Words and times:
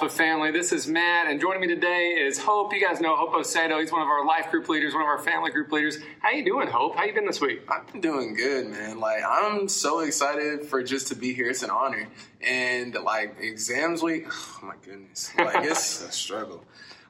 Alpha 0.00 0.16
family. 0.16 0.50
This 0.50 0.72
is 0.72 0.86
Matt, 0.86 1.26
and 1.26 1.38
joining 1.38 1.60
me 1.60 1.66
today 1.66 2.14
is 2.18 2.38
Hope. 2.38 2.72
You 2.72 2.80
guys 2.80 3.02
know 3.02 3.14
Hope 3.16 3.34
Osedo. 3.34 3.78
He's 3.80 3.92
one 3.92 4.00
of 4.00 4.08
our 4.08 4.24
life 4.24 4.50
group 4.50 4.66
leaders, 4.70 4.94
one 4.94 5.02
of 5.02 5.08
our 5.08 5.18
family 5.18 5.50
group 5.50 5.70
leaders. 5.72 5.98
How 6.20 6.30
you 6.30 6.42
doing, 6.42 6.68
Hope? 6.68 6.96
How 6.96 7.04
you 7.04 7.12
been 7.12 7.26
this 7.26 7.38
week? 7.38 7.60
I've 7.68 7.86
been 7.92 8.00
doing 8.00 8.32
good, 8.32 8.68
man. 8.68 8.98
Like 8.98 9.22
I'm 9.28 9.68
so 9.68 10.00
excited 10.00 10.64
for 10.64 10.82
just 10.82 11.08
to 11.08 11.14
be 11.14 11.34
here. 11.34 11.50
It's 11.50 11.62
an 11.62 11.68
honor, 11.68 12.08
and 12.40 12.94
like 13.04 13.36
exams 13.40 14.02
week. 14.02 14.26
Oh 14.62 14.66
my 14.66 14.74
goodness, 14.82 15.32
like 15.36 15.66
it's 15.66 16.02
a 16.08 16.12
struggle. 16.12 16.64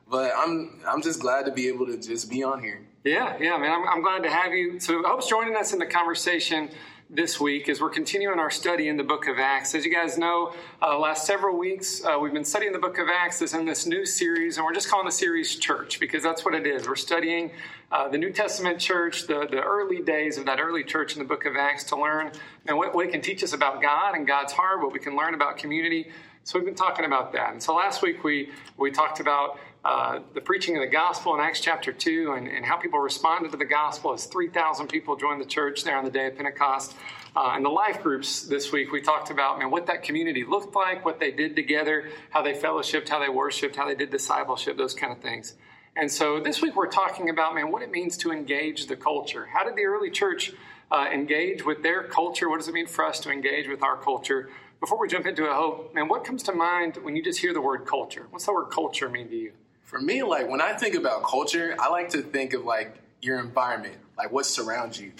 But 0.08 0.32
I'm 0.36 0.80
I'm 0.88 1.00
just 1.00 1.20
glad 1.20 1.44
to 1.44 1.52
be 1.52 1.68
able 1.68 1.86
to 1.86 1.96
just 1.96 2.28
be 2.28 2.42
on 2.42 2.60
here. 2.60 2.84
Yeah, 3.04 3.36
yeah, 3.40 3.56
man. 3.56 3.70
I'm, 3.70 3.88
I'm 3.88 4.02
glad 4.02 4.24
to 4.24 4.30
have 4.30 4.52
you. 4.52 4.80
So 4.80 5.00
Hope's 5.04 5.28
joining 5.28 5.54
us 5.54 5.72
in 5.72 5.78
the 5.78 5.86
conversation 5.86 6.70
this 7.12 7.40
week 7.40 7.68
as 7.68 7.80
we're 7.80 7.90
continuing 7.90 8.38
our 8.38 8.50
study 8.50 8.86
in 8.86 8.96
the 8.96 9.02
book 9.02 9.26
of 9.26 9.40
Acts. 9.40 9.74
As 9.74 9.84
you 9.84 9.92
guys 9.92 10.16
know, 10.16 10.54
uh, 10.80 10.96
last 10.96 11.26
several 11.26 11.58
weeks 11.58 12.04
uh, 12.04 12.16
we've 12.20 12.32
been 12.32 12.44
studying 12.44 12.72
the 12.72 12.78
book 12.78 12.98
of 12.98 13.08
Acts 13.08 13.40
this 13.40 13.52
in 13.52 13.64
this 13.64 13.84
new 13.84 14.06
series, 14.06 14.56
and 14.56 14.64
we're 14.64 14.72
just 14.72 14.88
calling 14.88 15.06
the 15.06 15.12
series 15.12 15.56
Church 15.56 15.98
because 15.98 16.22
that's 16.22 16.44
what 16.44 16.54
it 16.54 16.68
is. 16.68 16.86
We're 16.86 16.94
studying 16.94 17.50
uh, 17.90 18.08
the 18.08 18.18
New 18.18 18.30
Testament 18.30 18.78
church, 18.78 19.26
the, 19.26 19.48
the 19.50 19.60
early 19.60 20.00
days 20.00 20.38
of 20.38 20.46
that 20.46 20.60
early 20.60 20.84
church 20.84 21.14
in 21.14 21.18
the 21.18 21.24
book 21.24 21.46
of 21.46 21.56
Acts 21.56 21.82
to 21.84 22.00
learn 22.00 22.30
and 22.66 22.76
what, 22.76 22.94
what 22.94 23.06
it 23.06 23.10
can 23.10 23.20
teach 23.20 23.42
us 23.42 23.54
about 23.54 23.82
God 23.82 24.14
and 24.14 24.24
God's 24.24 24.52
heart, 24.52 24.80
what 24.80 24.92
we 24.92 25.00
can 25.00 25.16
learn 25.16 25.34
about 25.34 25.56
community. 25.56 26.12
So 26.44 26.60
we've 26.60 26.66
been 26.66 26.76
talking 26.76 27.06
about 27.06 27.32
that. 27.32 27.52
And 27.52 27.60
so 27.60 27.74
last 27.74 28.02
week 28.02 28.22
we, 28.22 28.50
we 28.76 28.92
talked 28.92 29.18
about 29.18 29.58
uh, 29.82 30.20
the 30.34 30.40
preaching 30.42 30.76
of 30.76 30.82
the 30.82 30.88
gospel 30.88 31.34
in 31.34 31.40
Acts 31.40 31.60
chapter 31.60 31.90
2 31.90 32.34
and, 32.36 32.46
and 32.46 32.66
how 32.66 32.76
people 32.76 32.98
responded 32.98 33.50
to 33.50 33.56
the 33.56 33.64
gospel 33.64 34.12
as 34.12 34.26
3,000 34.26 34.88
people 34.88 35.16
joined 35.16 35.40
the 35.40 35.46
church 35.46 35.84
there 35.84 35.96
on 35.96 36.04
the 36.04 36.10
day 36.10 36.26
of 36.26 36.36
Pentecost. 36.36 36.94
Uh, 37.34 37.54
in 37.56 37.62
the 37.62 37.70
life 37.70 38.02
groups 38.02 38.42
this 38.42 38.72
week, 38.72 38.92
we 38.92 39.00
talked 39.00 39.30
about 39.30 39.58
man, 39.58 39.70
what 39.70 39.86
that 39.86 40.02
community 40.02 40.44
looked 40.44 40.74
like, 40.74 41.02
what 41.04 41.18
they 41.18 41.30
did 41.30 41.56
together, 41.56 42.10
how 42.28 42.42
they 42.42 42.52
fellowshipped, 42.52 43.08
how 43.08 43.18
they 43.18 43.30
worshiped, 43.30 43.74
how 43.74 43.86
they 43.86 43.94
did 43.94 44.10
discipleship, 44.10 44.76
those 44.76 44.92
kind 44.92 45.12
of 45.12 45.20
things. 45.20 45.54
And 45.96 46.10
so 46.10 46.40
this 46.40 46.60
week 46.60 46.76
we're 46.76 46.86
talking 46.86 47.30
about 47.30 47.54
man, 47.54 47.70
what 47.70 47.80
it 47.80 47.90
means 47.90 48.18
to 48.18 48.32
engage 48.32 48.86
the 48.86 48.96
culture. 48.96 49.46
How 49.46 49.64
did 49.64 49.76
the 49.76 49.84
early 49.84 50.10
church 50.10 50.52
uh, 50.90 51.06
engage 51.10 51.64
with 51.64 51.82
their 51.82 52.02
culture? 52.02 52.50
What 52.50 52.58
does 52.58 52.68
it 52.68 52.74
mean 52.74 52.86
for 52.86 53.06
us 53.06 53.18
to 53.20 53.30
engage 53.30 53.66
with 53.66 53.82
our 53.82 53.96
culture? 53.96 54.50
Before 54.78 55.00
we 55.00 55.08
jump 55.08 55.26
into 55.26 55.44
it, 55.44 55.52
hope, 55.52 55.94
man, 55.94 56.08
what 56.08 56.24
comes 56.24 56.42
to 56.44 56.52
mind 56.52 56.98
when 57.02 57.16
you 57.16 57.22
just 57.22 57.38
hear 57.38 57.54
the 57.54 57.60
word 57.60 57.86
culture? 57.86 58.26
What's 58.28 58.44
the 58.44 58.52
word 58.52 58.70
culture 58.70 59.08
mean 59.08 59.28
to 59.28 59.36
you? 59.36 59.52
For 59.90 60.00
me, 60.00 60.22
like 60.22 60.48
when 60.48 60.60
I 60.60 60.72
think 60.74 60.94
about 60.94 61.24
culture, 61.24 61.74
I 61.76 61.88
like 61.88 62.10
to 62.10 62.22
think 62.22 62.54
of 62.54 62.64
like 62.64 62.94
your 63.20 63.40
environment, 63.40 63.96
like 64.16 64.30
what 64.30 64.46
surrounds 64.46 65.00
you. 65.00 65.10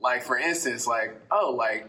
Like 0.00 0.22
for 0.22 0.36
instance, 0.36 0.86
like 0.86 1.18
oh, 1.30 1.54
like 1.56 1.86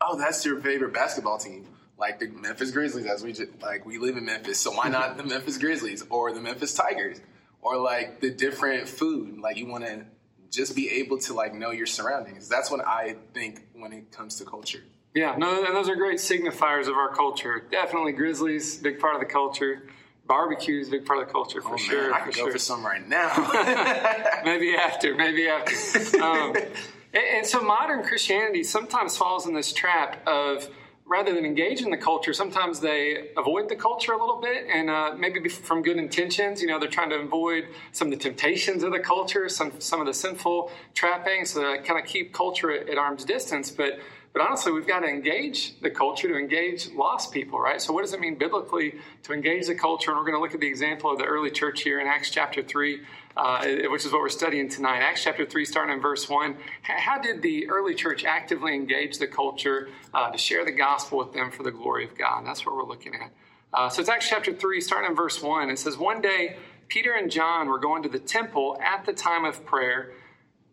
oh, 0.00 0.16
that's 0.16 0.46
your 0.46 0.60
favorite 0.60 0.94
basketball 0.94 1.36
team, 1.36 1.66
like 1.98 2.20
the 2.20 2.28
Memphis 2.28 2.70
Grizzlies. 2.70 3.06
As 3.06 3.24
we 3.24 3.32
just, 3.32 3.60
like 3.60 3.84
we 3.84 3.98
live 3.98 4.16
in 4.16 4.24
Memphis, 4.24 4.60
so 4.60 4.70
why 4.70 4.88
not 4.88 5.16
the 5.16 5.24
Memphis 5.24 5.58
Grizzlies 5.58 6.04
or 6.10 6.32
the 6.32 6.40
Memphis 6.40 6.74
Tigers 6.74 7.20
or 7.60 7.76
like 7.76 8.20
the 8.20 8.30
different 8.30 8.88
food? 8.88 9.40
Like 9.40 9.56
you 9.56 9.66
want 9.66 9.84
to 9.84 10.04
just 10.50 10.76
be 10.76 10.88
able 11.00 11.18
to 11.22 11.34
like 11.34 11.54
know 11.54 11.72
your 11.72 11.86
surroundings. 11.86 12.48
That's 12.48 12.70
what 12.70 12.86
I 12.86 13.16
think 13.32 13.66
when 13.72 13.92
it 13.92 14.12
comes 14.12 14.36
to 14.36 14.44
culture. 14.44 14.84
Yeah, 15.12 15.34
no, 15.36 15.64
and 15.64 15.74
those 15.74 15.88
are 15.88 15.96
great 15.96 16.18
signifiers 16.18 16.86
of 16.86 16.94
our 16.94 17.12
culture. 17.12 17.66
Definitely 17.68 18.12
Grizzlies, 18.12 18.76
big 18.76 19.00
part 19.00 19.14
of 19.14 19.20
the 19.20 19.26
culture 19.26 19.88
barbecue 20.26 20.80
is 20.80 20.88
a 20.88 20.90
big 20.90 21.04
part 21.04 21.20
of 21.20 21.26
the 21.26 21.32
culture 21.32 21.60
for 21.60 21.74
oh, 21.74 21.76
sure. 21.76 22.10
Man, 22.10 22.20
I 22.20 22.24
could 22.24 22.34
go 22.34 22.42
sure. 22.42 22.52
for 22.52 22.58
some 22.58 22.84
right 22.84 23.06
now. 23.06 23.28
maybe 24.44 24.74
after, 24.74 25.14
maybe 25.14 25.48
after. 25.48 26.22
Um, 26.22 26.56
and, 27.12 27.24
and, 27.36 27.46
so 27.46 27.62
modern 27.62 28.02
Christianity 28.02 28.64
sometimes 28.64 29.16
falls 29.16 29.46
in 29.46 29.54
this 29.54 29.72
trap 29.72 30.26
of 30.26 30.68
rather 31.06 31.34
than 31.34 31.44
engage 31.44 31.82
in 31.82 31.90
the 31.90 31.96
culture, 31.96 32.32
sometimes 32.32 32.80
they 32.80 33.28
avoid 33.36 33.68
the 33.68 33.76
culture 33.76 34.12
a 34.12 34.18
little 34.18 34.40
bit, 34.40 34.66
and 34.72 34.88
uh, 34.88 35.14
maybe 35.16 35.48
from 35.48 35.82
good 35.82 35.98
intentions. 35.98 36.62
You 36.62 36.68
know, 36.68 36.78
they're 36.78 36.88
trying 36.88 37.10
to 37.10 37.16
avoid 37.16 37.66
some 37.92 38.10
of 38.10 38.18
the 38.18 38.22
temptations 38.22 38.82
of 38.82 38.92
the 38.92 39.00
culture, 39.00 39.48
some 39.48 39.80
some 39.80 40.00
of 40.00 40.06
the 40.06 40.14
sinful 40.14 40.70
trappings, 40.94 41.50
so 41.50 41.60
they 41.60 41.78
kind 41.82 42.00
of 42.00 42.06
keep 42.06 42.32
culture 42.32 42.70
at, 42.70 42.88
at 42.88 42.98
arm's 42.98 43.24
distance, 43.24 43.70
but 43.70 43.98
but 44.34 44.42
honestly, 44.42 44.72
we've 44.72 44.86
got 44.86 45.00
to 45.00 45.06
engage 45.06 45.80
the 45.80 45.90
culture 45.90 46.26
to 46.26 46.36
engage 46.36 46.90
lost 46.90 47.30
people, 47.30 47.60
right? 47.60 47.80
So, 47.80 47.92
what 47.92 48.02
does 48.02 48.12
it 48.12 48.18
mean 48.18 48.34
biblically 48.34 48.96
to 49.22 49.32
engage 49.32 49.68
the 49.68 49.76
culture? 49.76 50.10
And 50.10 50.18
we're 50.18 50.24
going 50.24 50.34
to 50.34 50.40
look 50.40 50.54
at 50.54 50.60
the 50.60 50.66
example 50.66 51.12
of 51.12 51.18
the 51.18 51.24
early 51.24 51.52
church 51.52 51.82
here 51.82 52.00
in 52.00 52.08
Acts 52.08 52.30
chapter 52.30 52.60
3, 52.60 53.00
uh, 53.36 53.64
which 53.90 54.04
is 54.04 54.10
what 54.10 54.20
we're 54.20 54.28
studying 54.28 54.68
tonight. 54.68 55.02
Acts 55.02 55.22
chapter 55.22 55.46
3, 55.46 55.64
starting 55.64 55.94
in 55.94 56.02
verse 56.02 56.28
1. 56.28 56.56
How 56.82 57.20
did 57.20 57.42
the 57.42 57.68
early 57.68 57.94
church 57.94 58.24
actively 58.24 58.74
engage 58.74 59.18
the 59.18 59.28
culture 59.28 59.88
uh, 60.12 60.32
to 60.32 60.38
share 60.38 60.64
the 60.64 60.72
gospel 60.72 61.18
with 61.18 61.32
them 61.32 61.52
for 61.52 61.62
the 61.62 61.70
glory 61.70 62.04
of 62.04 62.18
God? 62.18 62.38
And 62.38 62.46
that's 62.48 62.66
what 62.66 62.74
we're 62.74 62.88
looking 62.88 63.14
at. 63.14 63.30
Uh, 63.72 63.88
so, 63.88 64.00
it's 64.00 64.10
Acts 64.10 64.28
chapter 64.28 64.52
3, 64.52 64.80
starting 64.80 65.10
in 65.10 65.16
verse 65.16 65.40
1. 65.40 65.70
It 65.70 65.78
says, 65.78 65.96
One 65.96 66.20
day, 66.20 66.56
Peter 66.88 67.12
and 67.12 67.30
John 67.30 67.68
were 67.68 67.78
going 67.78 68.02
to 68.02 68.08
the 68.08 68.18
temple 68.18 68.80
at 68.82 69.06
the 69.06 69.12
time 69.12 69.44
of 69.44 69.64
prayer 69.64 70.12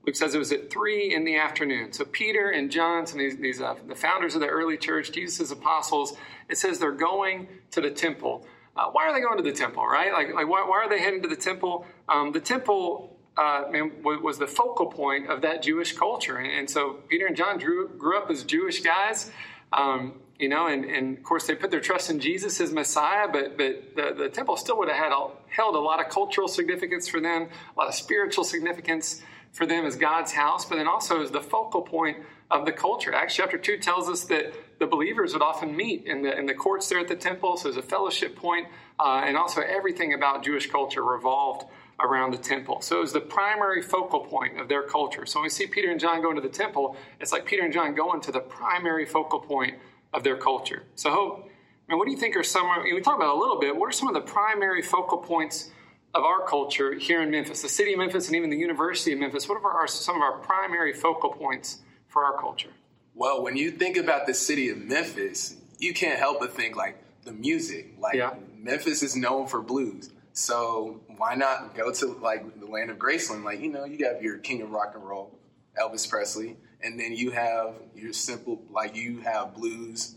Luke 0.05 0.15
says 0.15 0.33
it 0.33 0.39
was 0.39 0.51
at 0.51 0.71
three 0.71 1.13
in 1.13 1.25
the 1.25 1.37
afternoon. 1.37 1.93
So 1.93 2.05
Peter 2.05 2.49
and 2.49 2.71
John, 2.71 3.05
and 3.11 3.19
these, 3.19 3.37
these 3.37 3.61
uh, 3.61 3.75
the 3.87 3.95
founders 3.95 4.33
of 4.33 4.41
the 4.41 4.47
early 4.47 4.77
church, 4.77 5.11
Jesus' 5.11 5.51
apostles, 5.51 6.13
it 6.49 6.57
says 6.57 6.79
they're 6.79 6.91
going 6.91 7.47
to 7.71 7.81
the 7.81 7.91
temple. 7.91 8.45
Uh, 8.75 8.85
why 8.91 9.07
are 9.07 9.13
they 9.13 9.21
going 9.21 9.37
to 9.37 9.43
the 9.43 9.51
temple, 9.51 9.85
right? 9.85 10.11
Like, 10.11 10.33
like 10.33 10.47
why, 10.47 10.65
why 10.67 10.83
are 10.83 10.89
they 10.89 10.99
heading 10.99 11.21
to 11.21 11.27
the 11.27 11.35
temple? 11.35 11.85
Um, 12.09 12.31
the 12.31 12.39
temple 12.39 13.17
uh, 13.37 13.65
man, 13.69 13.91
was 14.03 14.39
the 14.39 14.47
focal 14.47 14.87
point 14.87 15.29
of 15.29 15.41
that 15.41 15.61
Jewish 15.61 15.93
culture. 15.93 16.37
And, 16.37 16.51
and 16.51 16.69
so 16.69 16.99
Peter 17.07 17.27
and 17.27 17.35
John 17.35 17.59
grew, 17.59 17.89
grew 17.89 18.17
up 18.17 18.29
as 18.29 18.43
Jewish 18.43 18.81
guys. 18.81 19.31
Um, 19.71 20.19
you 20.37 20.49
know, 20.49 20.67
and, 20.67 20.83
and, 20.85 21.17
of 21.17 21.23
course 21.23 21.45
they 21.45 21.53
put 21.53 21.69
their 21.69 21.79
trust 21.79 22.09
in 22.09 22.19
Jesus 22.19 22.59
as 22.59 22.73
Messiah, 22.73 23.27
but 23.31 23.57
but 23.57 23.95
the, 23.95 24.15
the 24.17 24.27
temple 24.27 24.57
still 24.57 24.77
would 24.79 24.89
have 24.89 24.97
had 24.97 25.11
a, 25.11 25.27
held 25.47 25.75
a 25.75 25.79
lot 25.79 26.03
of 26.03 26.11
cultural 26.11 26.47
significance 26.47 27.07
for 27.07 27.21
them, 27.21 27.43
a 27.43 27.79
lot 27.79 27.87
of 27.87 27.93
spiritual 27.93 28.43
significance 28.43 29.21
for 29.51 29.65
them 29.65 29.85
as 29.85 29.95
God's 29.95 30.31
house, 30.31 30.65
but 30.65 30.77
then 30.77 30.87
also 30.87 31.21
as 31.21 31.31
the 31.31 31.41
focal 31.41 31.81
point 31.81 32.17
of 32.49 32.65
the 32.65 32.71
culture. 32.71 33.13
Acts 33.13 33.35
chapter 33.35 33.57
2 33.57 33.77
tells 33.77 34.09
us 34.09 34.23
that 34.25 34.53
the 34.79 34.87
believers 34.87 35.33
would 35.33 35.41
often 35.41 35.75
meet 35.75 36.05
in 36.05 36.21
the, 36.21 36.37
in 36.37 36.45
the 36.45 36.53
courts 36.53 36.89
there 36.89 36.99
at 36.99 37.07
the 37.07 37.15
temple, 37.15 37.57
so 37.57 37.69
as 37.69 37.77
a 37.77 37.81
fellowship 37.81 38.35
point, 38.35 38.67
uh, 38.99 39.23
and 39.25 39.37
also 39.37 39.61
everything 39.61 40.13
about 40.13 40.43
Jewish 40.43 40.69
culture 40.69 41.03
revolved 41.03 41.65
around 41.99 42.31
the 42.31 42.37
temple. 42.37 42.81
So 42.81 42.97
it 42.97 43.01
was 43.01 43.13
the 43.13 43.21
primary 43.21 43.81
focal 43.81 44.21
point 44.21 44.59
of 44.59 44.67
their 44.67 44.83
culture. 44.83 45.25
So 45.25 45.39
when 45.39 45.43
we 45.43 45.49
see 45.49 45.67
Peter 45.67 45.91
and 45.91 45.99
John 45.99 46.21
going 46.21 46.35
to 46.35 46.41
the 46.41 46.49
temple, 46.49 46.95
it's 47.19 47.31
like 47.31 47.45
Peter 47.45 47.63
and 47.63 47.71
John 47.73 47.93
going 47.93 48.21
to 48.21 48.31
the 48.31 48.39
primary 48.39 49.05
focal 49.05 49.39
point 49.39 49.75
of 50.13 50.23
their 50.23 50.37
culture. 50.37 50.83
So, 50.95 51.11
Hope, 51.11 51.49
I 51.87 51.91
mean, 51.91 51.99
what 51.99 52.05
do 52.05 52.11
you 52.11 52.17
think 52.17 52.35
are 52.35 52.43
some, 52.43 52.67
we 52.83 52.99
talked 53.01 53.21
about 53.21 53.35
a 53.35 53.39
little 53.39 53.59
bit, 53.59 53.75
what 53.75 53.87
are 53.87 53.91
some 53.91 54.07
of 54.07 54.13
the 54.13 54.21
primary 54.21 54.81
focal 54.81 55.19
points 55.19 55.69
of 56.13 56.23
our 56.23 56.45
culture 56.45 56.93
here 56.93 57.21
in 57.21 57.31
Memphis, 57.31 57.61
the 57.61 57.69
city 57.69 57.93
of 57.93 57.99
Memphis, 57.99 58.27
and 58.27 58.35
even 58.35 58.49
the 58.49 58.57
University 58.57 59.13
of 59.13 59.19
Memphis? 59.19 59.47
What 59.47 59.61
are 59.63 59.87
some 59.87 60.17
of 60.17 60.21
our 60.21 60.39
primary 60.39 60.93
focal 60.93 61.29
points 61.29 61.81
for 62.07 62.25
our 62.25 62.39
culture? 62.39 62.71
Well, 63.15 63.43
when 63.43 63.57
you 63.57 63.71
think 63.71 63.97
about 63.97 64.27
the 64.27 64.33
city 64.33 64.69
of 64.69 64.77
Memphis, 64.77 65.55
you 65.77 65.93
can't 65.93 66.19
help 66.19 66.39
but 66.39 66.53
think 66.53 66.75
like 66.75 66.97
the 67.23 67.31
music. 67.31 67.93
Like 67.99 68.15
yeah. 68.15 68.33
Memphis 68.57 69.03
is 69.03 69.15
known 69.15 69.47
for 69.47 69.61
blues. 69.61 70.09
So 70.33 71.01
why 71.17 71.35
not 71.35 71.75
go 71.75 71.91
to 71.91 72.07
like 72.21 72.59
the 72.59 72.65
land 72.65 72.89
of 72.89 72.97
Graceland? 72.97 73.43
Like, 73.43 73.59
you 73.59 73.71
know, 73.71 73.85
you 73.85 74.05
have 74.07 74.21
your 74.21 74.37
king 74.37 74.61
of 74.61 74.71
rock 74.71 74.93
and 74.95 75.03
roll, 75.03 75.37
Elvis 75.79 76.09
Presley, 76.09 76.57
and 76.81 76.99
then 76.99 77.13
you 77.13 77.31
have 77.31 77.75
your 77.95 78.13
simple 78.13 78.61
like 78.69 78.95
you 78.95 79.19
have 79.21 79.53
blues 79.53 80.15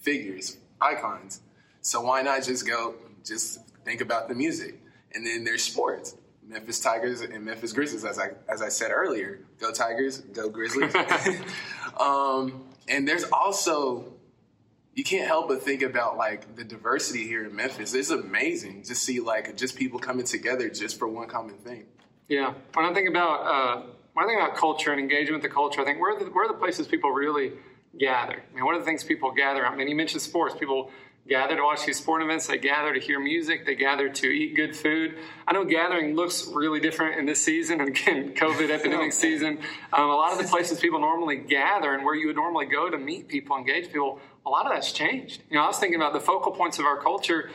figures, 0.00 0.56
icons. 0.80 1.40
So 1.82 2.00
why 2.00 2.22
not 2.22 2.42
just 2.42 2.66
go 2.66 2.94
just 3.24 3.60
think 3.84 4.00
about 4.00 4.28
the 4.28 4.34
music? 4.34 4.80
And 5.14 5.26
then 5.26 5.44
there's 5.44 5.62
sports. 5.62 6.16
Memphis 6.46 6.80
Tigers 6.80 7.20
and 7.20 7.44
Memphis 7.44 7.72
Grizzlies, 7.72 8.04
as 8.04 8.18
I 8.18 8.30
as 8.48 8.60
I 8.60 8.68
said 8.68 8.90
earlier. 8.90 9.40
Go 9.60 9.70
Tigers, 9.70 10.18
go 10.18 10.48
Grizzlies. 10.48 10.92
um, 12.00 12.64
and 12.88 13.06
there's 13.06 13.24
also 13.24 14.12
you 14.94 15.04
can't 15.04 15.26
help 15.26 15.48
but 15.48 15.62
think 15.62 15.82
about 15.82 16.16
like 16.16 16.56
the 16.56 16.64
diversity 16.64 17.26
here 17.26 17.44
in 17.44 17.54
Memphis. 17.54 17.94
It's 17.94 18.10
amazing 18.10 18.82
to 18.82 18.94
see 18.94 19.20
like 19.20 19.56
just 19.56 19.76
people 19.76 20.00
coming 20.00 20.26
together 20.26 20.68
just 20.68 20.98
for 20.98 21.06
one 21.06 21.28
common 21.28 21.56
thing. 21.58 21.84
Yeah, 22.28 22.54
when 22.74 22.84
I 22.84 22.92
think 22.92 23.08
about 23.08 23.40
uh, 23.40 23.82
when 24.14 24.24
I 24.24 24.28
think 24.28 24.40
about 24.40 24.56
culture 24.56 24.90
and 24.90 25.00
engagement 25.00 25.42
with 25.42 25.50
the 25.50 25.54
culture, 25.54 25.80
I 25.80 25.84
think 25.84 26.00
where 26.00 26.16
are 26.16 26.18
the, 26.18 26.30
where 26.30 26.44
are 26.46 26.48
the 26.48 26.58
places 26.58 26.88
people 26.88 27.10
really 27.10 27.52
gather? 27.98 28.42
I 28.50 28.54
mean, 28.54 28.64
one 28.64 28.74
of 28.74 28.80
the 28.80 28.84
things 28.84 29.04
people 29.04 29.32
gather? 29.32 29.64
I 29.64 29.74
mean, 29.74 29.88
you 29.88 29.94
mentioned 29.94 30.22
sports. 30.22 30.54
People 30.58 30.90
gather 31.30 31.56
to 31.56 31.62
watch 31.62 31.86
these 31.86 31.96
sport 31.96 32.22
events. 32.22 32.48
They 32.48 32.58
gather 32.58 32.92
to 32.92 33.00
hear 33.00 33.20
music. 33.20 33.64
They 33.64 33.76
gather 33.76 34.08
to 34.08 34.26
eat 34.26 34.56
good 34.56 34.74
food. 34.74 35.16
I 35.46 35.52
know 35.52 35.64
gathering 35.64 36.16
looks 36.16 36.48
really 36.48 36.80
different 36.80 37.20
in 37.20 37.24
this 37.24 37.40
season, 37.40 37.80
and 37.80 37.88
again, 37.96 38.34
COVID 38.34 38.68
epidemic 38.68 39.12
season. 39.12 39.58
Um, 39.92 40.10
a 40.10 40.14
lot 40.14 40.32
of 40.32 40.38
the 40.38 40.44
places 40.44 40.80
people 40.80 40.98
normally 40.98 41.36
gather 41.36 41.94
and 41.94 42.04
where 42.04 42.16
you 42.16 42.26
would 42.26 42.36
normally 42.36 42.66
go 42.66 42.90
to 42.90 42.98
meet 42.98 43.28
people, 43.28 43.56
engage 43.56 43.92
people, 43.92 44.18
a 44.44 44.50
lot 44.50 44.66
of 44.66 44.72
that's 44.72 44.92
changed. 44.92 45.42
You 45.48 45.56
know, 45.56 45.62
I 45.62 45.68
was 45.68 45.78
thinking 45.78 45.96
about 45.96 46.12
the 46.12 46.20
focal 46.20 46.50
points 46.50 46.80
of 46.80 46.84
our 46.84 47.00
culture 47.00 47.50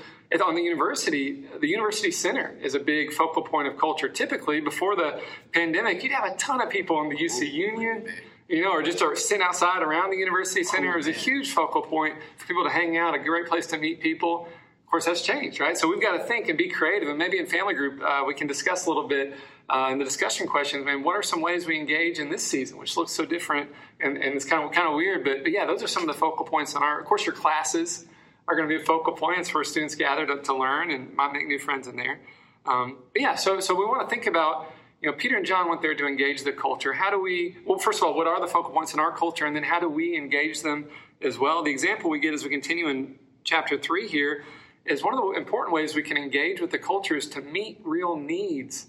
on 0.46 0.56
the 0.56 0.62
university, 0.62 1.46
the 1.62 1.68
university 1.68 2.12
center 2.12 2.58
is 2.62 2.76
a 2.76 2.80
big 2.80 3.14
focal 3.14 3.42
point 3.42 3.68
of 3.68 3.78
culture. 3.78 4.10
Typically, 4.10 4.60
before 4.60 4.96
the 4.96 5.22
pandemic, 5.54 6.04
you'd 6.04 6.12
have 6.12 6.26
a 6.26 6.36
ton 6.36 6.62
of 6.62 6.70
people 6.70 7.02
in 7.02 7.10
the 7.10 7.16
UC 7.16 7.52
Union 7.52 8.08
you 8.48 8.62
know, 8.62 8.72
or 8.72 8.84
just 8.84 9.02
or 9.02 9.16
sitting 9.16 9.44
outside 9.44 9.82
around 9.82 10.12
the 10.12 10.18
university 10.18 10.64
center. 10.64 10.94
It 10.94 10.98
was 10.98 11.08
a 11.08 11.12
huge 11.12 11.52
focal 11.52 11.82
point 11.82 12.16
for 12.38 12.48
people 12.48 12.64
to 12.64 12.70
hang 12.70 12.98
out, 12.98 13.16
a 13.16 13.20
great 13.20 13.48
place 13.48 13.68
to 13.68 13.78
meet 13.78 14.02
people. 14.02 14.48
Of 14.84 14.92
course, 14.92 15.06
that's 15.06 15.22
changed, 15.22 15.60
right? 15.60 15.76
So 15.78 15.88
we've 15.88 16.02
got 16.02 16.18
to 16.18 16.24
think 16.24 16.48
and 16.48 16.58
be 16.58 16.70
creative. 16.70 17.10
And 17.10 17.18
maybe 17.18 17.40
in 17.40 17.48
family 17.48 17.74
group, 17.74 18.02
uh, 18.02 18.24
we 18.26 18.36
can 18.36 18.46
discuss 18.46 18.86
a 18.86 18.90
little 18.90 19.08
bit 19.08 19.34
uh, 19.68 19.90
in 19.92 19.98
the 19.98 20.06
discussion 20.06 20.48
questions. 20.48 20.86
I 20.88 20.94
mean, 20.94 21.04
what 21.04 21.16
are 21.16 21.24
some 21.24 21.42
ways 21.42 21.66
we 21.66 21.78
engage 21.80 22.20
in 22.20 22.30
this 22.30 22.44
season, 22.44 22.78
which 22.78 22.96
looks 22.96 23.12
so 23.12 23.26
different 23.26 23.72
and, 24.00 24.18
and 24.18 24.36
it's 24.36 24.46
kind 24.46 24.64
of 24.64 24.72
kind 24.72 24.88
of 24.88 24.96
weird. 24.96 25.24
But, 25.24 25.44
but, 25.44 25.52
yeah, 25.52 25.66
those 25.66 25.82
are 25.82 25.88
some 25.88 26.04
of 26.04 26.08
the 26.08 26.14
focal 26.14 26.46
points 26.46 26.76
on 26.76 26.84
our. 26.84 27.00
Of 27.00 27.06
course, 27.08 27.26
your 27.26 27.36
classes 27.36 28.06
are 28.48 28.56
going 28.56 28.70
to 28.70 28.76
be 28.76 28.82
a 28.82 28.86
focal 28.86 29.14
points 29.14 29.54
where 29.54 29.64
students 29.64 29.96
gather 29.96 30.28
to, 30.28 30.42
to, 30.44 30.56
learn 30.56 30.92
and 30.92 31.14
might 31.16 31.34
make 31.34 31.48
new 31.48 31.58
friends 31.58 31.88
in 31.88 31.96
there. 31.96 32.20
Um, 32.68 33.00
but 33.12 33.22
yeah, 33.22 33.36
so 33.36 33.60
so 33.60 33.74
we 33.74 33.86
want 33.86 34.08
to 34.08 34.14
think 34.14 34.28
about. 34.28 34.72
You 35.06 35.12
know, 35.12 35.18
Peter 35.18 35.38
and 35.38 35.46
John 35.46 35.70
went 35.70 35.84
there 35.84 35.94
to 35.94 36.08
engage 36.08 36.42
the 36.42 36.52
culture. 36.52 36.92
How 36.92 37.12
do 37.12 37.22
we? 37.22 37.58
Well, 37.64 37.78
first 37.78 38.00
of 38.00 38.06
all, 38.08 38.16
what 38.16 38.26
are 38.26 38.42
the 38.42 38.48
focal 38.48 38.72
points 38.72 38.92
in 38.96 39.00
our 39.00 39.16
culture, 39.16 39.46
and 39.46 39.56
then 39.56 39.62
how 39.62 39.80
do 39.80 39.88
we 39.88 40.18
engage 40.18 40.64
them 40.64 40.90
as 41.22 41.38
well? 41.38 41.62
The 41.62 41.70
example 41.70 42.10
we 42.10 42.20
get 42.20 42.34
as 42.34 42.44
we 42.44 42.50
continue 42.50 42.88
in 42.88 43.20
chapter 43.44 43.78
three 43.78 44.08
here 44.08 44.44
is 44.84 45.04
one 45.04 45.14
of 45.14 45.20
the 45.20 45.34
important 45.34 45.76
ways 45.76 45.94
we 45.94 46.02
can 46.02 46.18
engage 46.18 46.60
with 46.60 46.72
the 46.72 46.80
culture 46.80 47.16
is 47.16 47.28
to 47.30 47.42
meet 47.42 47.80
real 47.84 48.16
needs 48.16 48.88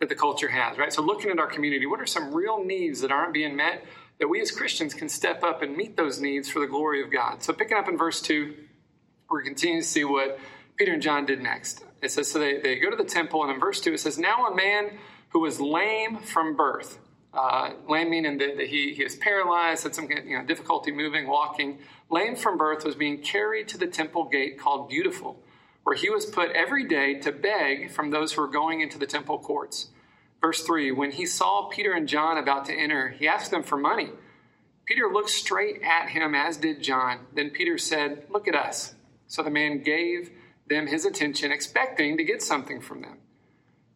that 0.00 0.10
the 0.10 0.14
culture 0.14 0.48
has, 0.48 0.76
right? 0.76 0.92
So 0.92 1.00
looking 1.00 1.30
at 1.30 1.38
our 1.38 1.46
community, 1.46 1.86
what 1.86 1.98
are 1.98 2.04
some 2.04 2.34
real 2.34 2.62
needs 2.62 3.00
that 3.00 3.10
aren't 3.10 3.32
being 3.32 3.56
met 3.56 3.86
that 4.20 4.28
we 4.28 4.42
as 4.42 4.50
Christians 4.50 4.92
can 4.92 5.08
step 5.08 5.42
up 5.42 5.62
and 5.62 5.74
meet 5.74 5.96
those 5.96 6.20
needs 6.20 6.46
for 6.46 6.60
the 6.60 6.66
glory 6.66 7.02
of 7.02 7.10
God? 7.10 7.42
So 7.42 7.54
picking 7.54 7.78
up 7.78 7.88
in 7.88 7.96
verse 7.96 8.20
2, 8.20 8.54
we're 9.30 9.40
continuing 9.40 9.80
to 9.80 9.88
see 9.88 10.04
what 10.04 10.38
Peter 10.76 10.92
and 10.92 11.00
John 11.00 11.24
did 11.24 11.40
next. 11.40 11.82
It 12.02 12.10
says, 12.10 12.30
so 12.30 12.38
they, 12.38 12.58
they 12.58 12.76
go 12.76 12.90
to 12.90 12.96
the 12.96 13.02
temple, 13.02 13.42
and 13.42 13.50
in 13.50 13.58
verse 13.58 13.80
2 13.80 13.94
it 13.94 14.00
says, 14.00 14.18
Now 14.18 14.46
a 14.48 14.54
man 14.54 14.98
who 15.34 15.40
was 15.40 15.60
lame 15.60 16.16
from 16.16 16.54
birth, 16.56 17.00
uh, 17.34 17.72
lame 17.88 18.08
meaning 18.08 18.38
that, 18.38 18.56
that 18.56 18.68
he, 18.68 18.94
he 18.94 19.02
is 19.02 19.16
paralyzed, 19.16 19.82
had 19.82 19.92
some 19.92 20.08
you 20.08 20.38
know, 20.38 20.44
difficulty 20.44 20.92
moving, 20.92 21.26
walking, 21.26 21.80
lame 22.08 22.36
from 22.36 22.56
birth, 22.56 22.84
was 22.84 22.94
being 22.94 23.20
carried 23.20 23.66
to 23.66 23.76
the 23.76 23.86
temple 23.88 24.24
gate 24.24 24.56
called 24.56 24.88
Beautiful, 24.88 25.42
where 25.82 25.96
he 25.96 26.08
was 26.08 26.24
put 26.24 26.52
every 26.52 26.86
day 26.86 27.18
to 27.18 27.32
beg 27.32 27.90
from 27.90 28.10
those 28.10 28.32
who 28.32 28.42
were 28.42 28.48
going 28.48 28.80
into 28.80 28.96
the 28.96 29.06
temple 29.06 29.40
courts. 29.40 29.88
Verse 30.40 30.62
3 30.62 30.92
When 30.92 31.10
he 31.10 31.26
saw 31.26 31.68
Peter 31.68 31.92
and 31.92 32.08
John 32.08 32.38
about 32.38 32.66
to 32.66 32.72
enter, 32.72 33.08
he 33.08 33.26
asked 33.26 33.50
them 33.50 33.64
for 33.64 33.76
money. 33.76 34.10
Peter 34.84 35.10
looked 35.12 35.30
straight 35.30 35.82
at 35.82 36.10
him, 36.10 36.36
as 36.36 36.58
did 36.58 36.80
John. 36.80 37.26
Then 37.34 37.50
Peter 37.50 37.76
said, 37.76 38.26
Look 38.30 38.46
at 38.46 38.54
us. 38.54 38.94
So 39.26 39.42
the 39.42 39.50
man 39.50 39.82
gave 39.82 40.30
them 40.68 40.86
his 40.86 41.04
attention, 41.04 41.50
expecting 41.50 42.18
to 42.18 42.24
get 42.24 42.40
something 42.40 42.80
from 42.80 43.02
them. 43.02 43.18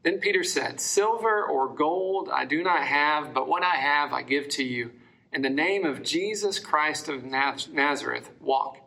Then 0.09 0.21
Peter 0.21 0.43
said, 0.43 0.81
Silver 0.81 1.45
or 1.45 1.69
gold 1.69 2.31
I 2.33 2.47
do 2.47 2.63
not 2.63 2.83
have, 2.83 3.35
but 3.35 3.47
what 3.47 3.63
I 3.63 3.75
have 3.75 4.15
I 4.15 4.23
give 4.23 4.49
to 4.53 4.65
you. 4.65 4.93
In 5.35 5.43
the 5.43 5.51
name 5.51 5.85
of 5.85 6.03
Jesus 6.03 6.59
Christ 6.59 7.11
of 7.11 7.25
Nazareth, 7.25 8.31
walk. 8.41 8.79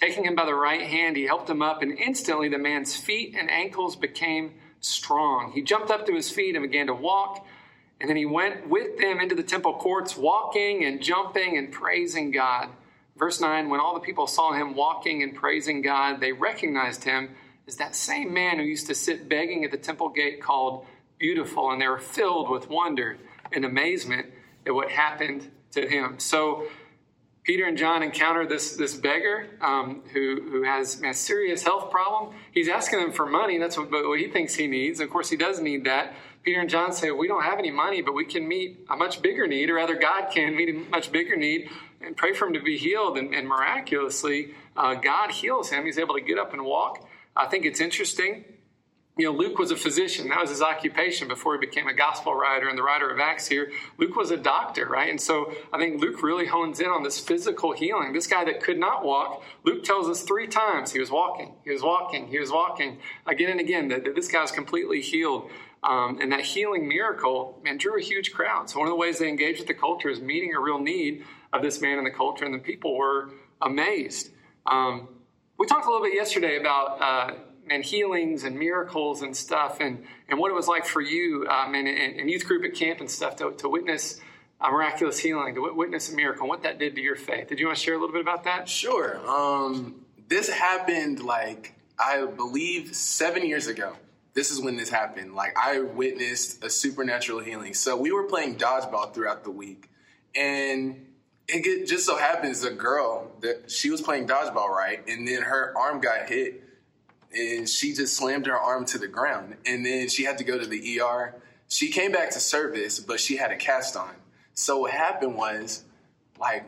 Taking 0.00 0.24
him 0.24 0.34
by 0.34 0.44
the 0.44 0.54
right 0.56 0.82
hand, 0.82 1.16
he 1.16 1.26
helped 1.26 1.48
him 1.48 1.62
up, 1.62 1.80
and 1.80 1.96
instantly 1.96 2.48
the 2.48 2.58
man's 2.58 2.96
feet 2.96 3.36
and 3.38 3.48
ankles 3.48 3.94
became 3.94 4.54
strong. 4.80 5.52
He 5.52 5.62
jumped 5.62 5.92
up 5.92 6.06
to 6.06 6.12
his 6.12 6.28
feet 6.28 6.56
and 6.56 6.64
began 6.64 6.88
to 6.88 6.94
walk, 6.94 7.46
and 8.00 8.10
then 8.10 8.16
he 8.16 8.26
went 8.26 8.68
with 8.68 8.98
them 8.98 9.20
into 9.20 9.36
the 9.36 9.44
temple 9.44 9.74
courts, 9.74 10.16
walking 10.16 10.84
and 10.84 11.00
jumping 11.00 11.56
and 11.56 11.70
praising 11.70 12.32
God. 12.32 12.68
Verse 13.16 13.40
9 13.40 13.68
When 13.68 13.78
all 13.78 13.94
the 13.94 14.00
people 14.00 14.26
saw 14.26 14.54
him 14.54 14.74
walking 14.74 15.22
and 15.22 15.36
praising 15.36 15.82
God, 15.82 16.20
they 16.20 16.32
recognized 16.32 17.04
him 17.04 17.36
as 17.72 17.78
that 17.78 17.96
same 17.96 18.34
man 18.34 18.58
who 18.58 18.64
used 18.64 18.86
to 18.86 18.94
sit 18.94 19.30
begging 19.30 19.64
at 19.64 19.70
the 19.70 19.78
temple 19.78 20.10
gate 20.10 20.42
called 20.42 20.84
Beautiful, 21.18 21.70
and 21.70 21.80
they 21.80 21.86
were 21.86 21.98
filled 21.98 22.50
with 22.50 22.68
wonder 22.68 23.16
and 23.50 23.64
amazement 23.64 24.26
at 24.66 24.74
what 24.74 24.90
happened 24.90 25.50
to 25.70 25.88
him. 25.88 26.18
So, 26.18 26.66
Peter 27.44 27.64
and 27.64 27.78
John 27.78 28.02
encounter 28.02 28.46
this, 28.46 28.76
this 28.76 28.94
beggar 28.94 29.46
um, 29.60 30.02
who, 30.12 30.42
who 30.50 30.62
has 30.64 31.02
a 31.02 31.14
serious 31.14 31.62
health 31.62 31.90
problem. 31.90 32.34
He's 32.52 32.68
asking 32.68 33.00
them 33.00 33.12
for 33.12 33.26
money. 33.26 33.58
That's 33.58 33.76
what, 33.76 33.90
what 33.90 34.18
he 34.18 34.28
thinks 34.28 34.54
he 34.54 34.66
needs. 34.66 35.00
Of 35.00 35.10
course, 35.10 35.30
he 35.30 35.36
does 35.36 35.60
need 35.60 35.84
that. 35.84 36.14
Peter 36.44 36.60
and 36.60 36.68
John 36.68 36.92
say, 36.92 37.10
We 37.10 37.26
don't 37.26 37.42
have 37.42 37.58
any 37.58 37.70
money, 37.70 38.02
but 38.02 38.12
we 38.12 38.24
can 38.26 38.46
meet 38.46 38.84
a 38.90 38.96
much 38.96 39.22
bigger 39.22 39.46
need, 39.46 39.70
or 39.70 39.74
rather, 39.74 39.96
God 39.96 40.30
can 40.30 40.54
meet 40.54 40.68
a 40.68 40.72
much 40.90 41.10
bigger 41.10 41.36
need 41.36 41.70
and 42.00 42.16
pray 42.16 42.32
for 42.32 42.46
him 42.46 42.52
to 42.52 42.60
be 42.60 42.76
healed. 42.76 43.16
And, 43.16 43.34
and 43.34 43.48
miraculously, 43.48 44.54
uh, 44.76 44.94
God 44.94 45.30
heals 45.30 45.70
him. 45.70 45.86
He's 45.86 45.98
able 45.98 46.14
to 46.14 46.20
get 46.20 46.38
up 46.38 46.52
and 46.52 46.64
walk. 46.64 47.08
I 47.36 47.46
think 47.46 47.64
it's 47.64 47.80
interesting 47.80 48.44
you 49.16 49.26
know, 49.26 49.32
Luke 49.32 49.58
was 49.58 49.70
a 49.70 49.76
physician. 49.76 50.28
That 50.30 50.40
was 50.40 50.48
his 50.48 50.62
occupation 50.62 51.28
before 51.28 51.54
he 51.54 51.60
became 51.60 51.86
a 51.86 51.92
gospel 51.92 52.34
writer 52.34 52.68
and 52.68 52.78
the 52.78 52.82
writer 52.82 53.10
of 53.10 53.18
Acts 53.20 53.46
here. 53.46 53.70
Luke 53.98 54.16
was 54.16 54.30
a 54.30 54.38
doctor, 54.38 54.86
right? 54.86 55.10
And 55.10 55.20
so 55.20 55.52
I 55.70 55.76
think 55.76 56.00
Luke 56.00 56.22
really 56.22 56.46
hones 56.46 56.80
in 56.80 56.86
on 56.86 57.02
this 57.02 57.20
physical 57.20 57.72
healing. 57.72 58.14
This 58.14 58.26
guy 58.26 58.44
that 58.44 58.62
could 58.62 58.78
not 58.78 59.04
walk, 59.04 59.42
Luke 59.64 59.84
tells 59.84 60.08
us 60.08 60.22
three 60.22 60.46
times 60.46 60.92
he 60.92 60.98
was 60.98 61.10
walking, 61.10 61.54
he 61.62 61.70
was 61.70 61.82
walking, 61.82 62.28
he 62.28 62.38
was 62.38 62.50
walking 62.50 63.00
again 63.26 63.50
and 63.50 63.60
again 63.60 63.88
that, 63.88 64.04
that 64.04 64.14
this 64.14 64.28
guy 64.28 64.40
was 64.40 64.50
completely 64.50 65.02
healed. 65.02 65.50
Um, 65.84 66.20
and 66.22 66.30
that 66.32 66.42
healing 66.42 66.88
miracle, 66.88 67.60
man, 67.64 67.76
drew 67.76 67.98
a 67.98 68.02
huge 68.02 68.32
crowd. 68.32 68.70
So 68.70 68.78
one 68.78 68.86
of 68.86 68.92
the 68.92 68.96
ways 68.96 69.18
they 69.18 69.28
engaged 69.28 69.58
with 69.58 69.66
the 69.66 69.74
culture 69.74 70.08
is 70.08 70.20
meeting 70.20 70.54
a 70.54 70.60
real 70.60 70.78
need 70.78 71.24
of 71.52 71.60
this 71.60 71.82
man 71.82 71.98
in 71.98 72.04
the 72.04 72.10
culture, 72.10 72.44
and 72.44 72.54
the 72.54 72.60
people 72.60 72.96
were 72.96 73.30
amazed. 73.60 74.30
Um, 74.64 75.08
we 75.62 75.68
talked 75.68 75.86
a 75.86 75.88
little 75.88 76.04
bit 76.04 76.14
yesterday 76.14 76.58
about. 76.58 77.00
Uh, 77.00 77.34
and 77.70 77.84
healings 77.84 78.42
and 78.42 78.58
miracles 78.58 79.22
and 79.22 79.36
stuff, 79.36 79.78
and, 79.78 80.04
and 80.28 80.36
what 80.36 80.50
it 80.50 80.54
was 80.54 80.66
like 80.66 80.84
for 80.84 81.00
you 81.00 81.46
um, 81.48 81.76
and, 81.76 81.86
and, 81.86 82.28
youth 82.28 82.44
group 82.44 82.64
at 82.64 82.74
camp 82.74 82.98
and 82.98 83.08
stuff 83.08 83.36
to, 83.36 83.52
to 83.52 83.68
witness 83.68 84.20
a 84.60 84.68
miraculous 84.68 85.16
healing, 85.20 85.54
to 85.54 85.72
witness 85.72 86.12
a 86.12 86.16
miracle, 86.16 86.42
and 86.42 86.48
what 86.48 86.64
that 86.64 86.80
did 86.80 86.96
to 86.96 87.00
your 87.00 87.14
faith. 87.14 87.48
Did 87.48 87.60
you 87.60 87.66
want 87.66 87.78
to 87.78 87.84
share 87.84 87.94
a 87.94 87.98
little 87.98 88.12
bit 88.12 88.20
about 88.20 88.42
that? 88.44 88.68
Sure. 88.68 89.16
Um, 89.28 90.04
this 90.26 90.50
happened 90.50 91.22
like, 91.22 91.74
I 91.96 92.26
believe, 92.26 92.96
seven 92.96 93.46
years 93.46 93.68
ago. 93.68 93.94
This 94.34 94.50
is 94.50 94.60
when 94.60 94.76
this 94.76 94.90
happened. 94.90 95.36
Like, 95.36 95.56
I 95.56 95.78
witnessed 95.78 96.64
a 96.64 96.68
supernatural 96.68 97.38
healing. 97.38 97.74
So, 97.74 97.96
we 97.96 98.10
were 98.10 98.24
playing 98.24 98.56
dodgeball 98.56 99.14
throughout 99.14 99.44
the 99.44 99.52
week, 99.52 99.88
and 100.34 101.06
it 101.52 101.86
just 101.86 102.06
so 102.06 102.16
happens 102.16 102.64
a 102.64 102.70
girl 102.70 103.30
that 103.40 103.70
she 103.70 103.90
was 103.90 104.00
playing 104.00 104.26
dodgeball, 104.26 104.68
right? 104.68 105.06
And 105.06 105.26
then 105.26 105.42
her 105.42 105.74
arm 105.76 106.00
got 106.00 106.28
hit 106.28 106.62
and 107.34 107.68
she 107.68 107.92
just 107.92 108.16
slammed 108.16 108.46
her 108.46 108.58
arm 108.58 108.84
to 108.86 108.98
the 108.98 109.08
ground. 109.08 109.56
And 109.66 109.84
then 109.84 110.08
she 110.08 110.24
had 110.24 110.38
to 110.38 110.44
go 110.44 110.58
to 110.58 110.66
the 110.66 111.00
ER. 111.00 111.34
She 111.68 111.90
came 111.90 112.12
back 112.12 112.30
to 112.30 112.40
service, 112.40 113.00
but 113.00 113.20
she 113.20 113.36
had 113.36 113.50
a 113.50 113.56
cast 113.56 113.96
on. 113.96 114.14
So 114.54 114.78
what 114.78 114.90
happened 114.90 115.36
was, 115.36 115.84
like, 116.38 116.66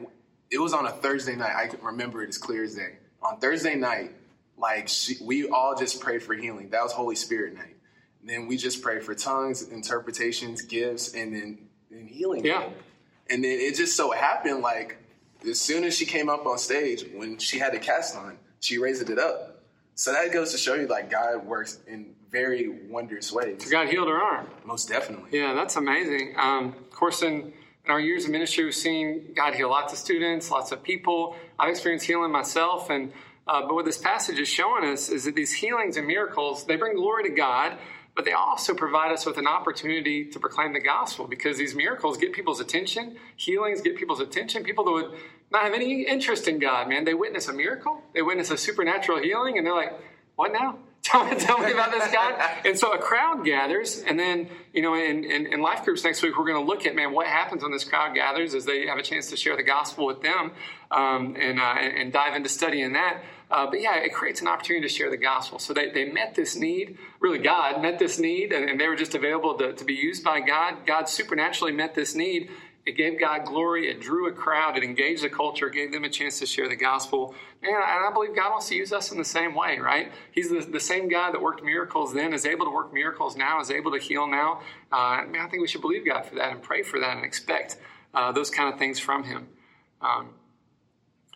it 0.50 0.58
was 0.58 0.72
on 0.72 0.86
a 0.86 0.90
Thursday 0.90 1.36
night. 1.36 1.54
I 1.54 1.66
can 1.66 1.80
remember 1.82 2.22
it 2.22 2.28
as 2.28 2.38
clear 2.38 2.64
as 2.64 2.74
day. 2.74 2.96
On 3.22 3.38
Thursday 3.38 3.74
night, 3.74 4.12
like, 4.56 4.88
she, 4.88 5.16
we 5.22 5.48
all 5.48 5.76
just 5.76 6.00
prayed 6.00 6.22
for 6.22 6.34
healing. 6.34 6.70
That 6.70 6.82
was 6.82 6.92
Holy 6.92 7.16
Spirit 7.16 7.54
night. 7.54 7.76
And 8.20 8.30
then 8.30 8.46
we 8.46 8.56
just 8.56 8.80
prayed 8.80 9.04
for 9.04 9.14
tongues, 9.14 9.68
interpretations, 9.68 10.62
gifts, 10.62 11.12
and 11.12 11.34
then 11.34 11.58
and 11.90 12.08
healing. 12.08 12.44
Yeah. 12.44 12.68
And 13.30 13.42
then 13.42 13.58
it 13.58 13.74
just 13.74 13.96
so 13.96 14.10
happened, 14.10 14.60
like, 14.62 14.98
as 15.48 15.60
soon 15.60 15.84
as 15.84 15.96
she 15.96 16.06
came 16.06 16.28
up 16.28 16.46
on 16.46 16.58
stage, 16.58 17.04
when 17.14 17.38
she 17.38 17.58
had 17.58 17.74
a 17.74 17.78
cast 17.78 18.16
on, 18.16 18.38
she 18.60 18.78
raised 18.78 19.08
it 19.08 19.18
up 19.18 19.54
so 19.94 20.12
that 20.12 20.32
goes 20.32 20.50
to 20.52 20.58
show 20.58 20.74
you, 20.74 20.86
like 20.86 21.10
God 21.10 21.46
works 21.46 21.78
in 21.86 22.14
very 22.30 22.68
wondrous 22.68 23.30
ways. 23.30 23.70
God 23.70 23.88
healed 23.88 24.08
her 24.08 24.20
arm. 24.20 24.48
Most 24.64 24.88
definitely. 24.88 25.38
Yeah, 25.38 25.54
that's 25.54 25.76
amazing. 25.76 26.34
Um, 26.36 26.68
of 26.68 26.90
course, 26.90 27.22
in, 27.22 27.52
in 27.84 27.90
our 27.90 28.00
years 28.00 28.24
of 28.24 28.32
ministry, 28.32 28.64
we've 28.64 28.74
seen 28.74 29.32
God 29.36 29.54
heal 29.54 29.70
lots 29.70 29.92
of 29.92 29.98
students, 30.00 30.50
lots 30.50 30.72
of 30.72 30.82
people. 30.82 31.36
I've 31.58 31.70
experienced 31.70 32.06
healing 32.06 32.32
myself, 32.32 32.90
and 32.90 33.12
uh, 33.46 33.62
but 33.62 33.74
what 33.74 33.84
this 33.84 33.98
passage 33.98 34.40
is 34.40 34.48
showing 34.48 34.84
us 34.84 35.10
is 35.10 35.24
that 35.24 35.36
these 35.36 35.52
healings 35.52 35.96
and 35.96 36.06
miracles 36.06 36.64
they 36.64 36.76
bring 36.76 36.96
glory 36.96 37.22
to 37.24 37.30
God, 37.30 37.78
but 38.14 38.24
they 38.24 38.32
also 38.32 38.74
provide 38.74 39.12
us 39.12 39.26
with 39.26 39.38
an 39.38 39.46
opportunity 39.46 40.24
to 40.24 40.38
proclaim 40.38 40.72
the 40.72 40.80
gospel 40.80 41.26
because 41.26 41.58
these 41.58 41.74
miracles 41.74 42.16
get 42.16 42.32
people's 42.32 42.60
attention, 42.60 43.16
healings 43.36 43.80
get 43.80 43.96
people's 43.96 44.20
attention. 44.20 44.62
People 44.62 44.84
that 44.84 44.92
would 44.92 45.18
not 45.50 45.64
have 45.64 45.74
any 45.74 46.02
interest 46.02 46.46
in 46.46 46.58
God, 46.58 46.88
man. 46.88 47.04
They 47.04 47.14
witness 47.14 47.48
a 47.48 47.52
miracle, 47.52 48.02
they 48.12 48.22
witness 48.22 48.50
a 48.50 48.56
supernatural 48.56 49.20
healing, 49.20 49.58
and 49.58 49.66
they're 49.66 49.74
like, 49.74 49.92
what 50.36 50.52
now? 50.52 50.78
Tell 51.04 51.22
me, 51.26 51.36
tell 51.36 51.58
me 51.58 51.70
about 51.70 51.90
this 51.90 52.10
God. 52.10 52.42
and 52.64 52.78
so 52.78 52.92
a 52.92 52.98
crowd 52.98 53.44
gathers, 53.44 54.02
and 54.06 54.18
then, 54.18 54.48
you 54.72 54.80
know, 54.80 54.94
in, 54.94 55.22
in, 55.22 55.46
in 55.46 55.60
life 55.60 55.84
groups 55.84 56.02
next 56.02 56.22
week, 56.22 56.38
we're 56.38 56.46
going 56.46 56.64
to 56.64 56.66
look 56.66 56.86
at, 56.86 56.96
man, 56.96 57.12
what 57.12 57.26
happens 57.26 57.62
when 57.62 57.72
this 57.72 57.84
crowd 57.84 58.14
gathers 58.14 58.54
as 58.54 58.64
they 58.64 58.86
have 58.86 58.96
a 58.96 59.02
chance 59.02 59.28
to 59.28 59.36
share 59.36 59.54
the 59.54 59.62
gospel 59.62 60.06
with 60.06 60.22
them 60.22 60.52
um, 60.90 61.36
and, 61.38 61.60
uh, 61.60 61.74
and, 61.78 62.10
dive 62.10 62.34
into 62.34 62.48
studying 62.48 62.94
that. 62.94 63.22
Uh, 63.50 63.66
but 63.66 63.82
yeah, 63.82 63.96
it 63.96 64.14
creates 64.14 64.40
an 64.40 64.48
opportunity 64.48 64.88
to 64.88 64.92
share 64.92 65.10
the 65.10 65.18
gospel. 65.18 65.58
So 65.58 65.74
they, 65.74 65.90
they 65.90 66.06
met 66.06 66.34
this 66.34 66.56
need, 66.56 66.96
really, 67.20 67.38
God 67.38 67.82
met 67.82 67.98
this 67.98 68.18
need, 68.18 68.54
and, 68.54 68.68
and 68.68 68.80
they 68.80 68.88
were 68.88 68.96
just 68.96 69.14
available 69.14 69.58
to, 69.58 69.74
to 69.74 69.84
be 69.84 69.94
used 69.94 70.24
by 70.24 70.40
God. 70.40 70.86
God 70.86 71.10
supernaturally 71.10 71.72
met 71.72 71.94
this 71.94 72.14
need, 72.14 72.48
it 72.86 72.98
gave 72.98 73.18
God 73.18 73.46
glory. 73.46 73.88
It 73.90 74.00
drew 74.00 74.28
a 74.28 74.32
crowd. 74.32 74.76
It 74.76 74.84
engaged 74.84 75.22
the 75.22 75.30
culture. 75.30 75.70
Gave 75.70 75.90
them 75.90 76.04
a 76.04 76.10
chance 76.10 76.38
to 76.40 76.46
share 76.46 76.68
the 76.68 76.76
gospel. 76.76 77.34
And 77.62 77.74
I, 77.74 78.10
believe 78.12 78.36
God 78.36 78.50
wants 78.50 78.68
to 78.68 78.74
use 78.74 78.92
us 78.92 79.10
in 79.10 79.16
the 79.16 79.24
same 79.24 79.54
way, 79.54 79.78
right? 79.78 80.12
He's 80.32 80.50
the, 80.50 80.60
the 80.60 80.80
same 80.80 81.08
God 81.08 81.32
that 81.32 81.40
worked 81.40 81.64
miracles 81.64 82.12
then, 82.12 82.34
is 82.34 82.44
able 82.44 82.66
to 82.66 82.70
work 82.70 82.92
miracles 82.92 83.36
now, 83.36 83.58
is 83.60 83.70
able 83.70 83.90
to 83.92 83.98
heal 83.98 84.26
now. 84.26 84.60
Uh, 84.92 84.96
I, 84.96 85.26
mean, 85.26 85.40
I 85.40 85.48
think 85.48 85.62
we 85.62 85.68
should 85.68 85.80
believe 85.80 86.04
God 86.04 86.26
for 86.26 86.34
that 86.34 86.52
and 86.52 86.62
pray 86.62 86.82
for 86.82 87.00
that 87.00 87.16
and 87.16 87.24
expect 87.24 87.78
uh, 88.12 88.32
those 88.32 88.50
kind 88.50 88.72
of 88.72 88.78
things 88.78 89.00
from 89.00 89.24
Him. 89.24 89.48
Um, 90.02 90.34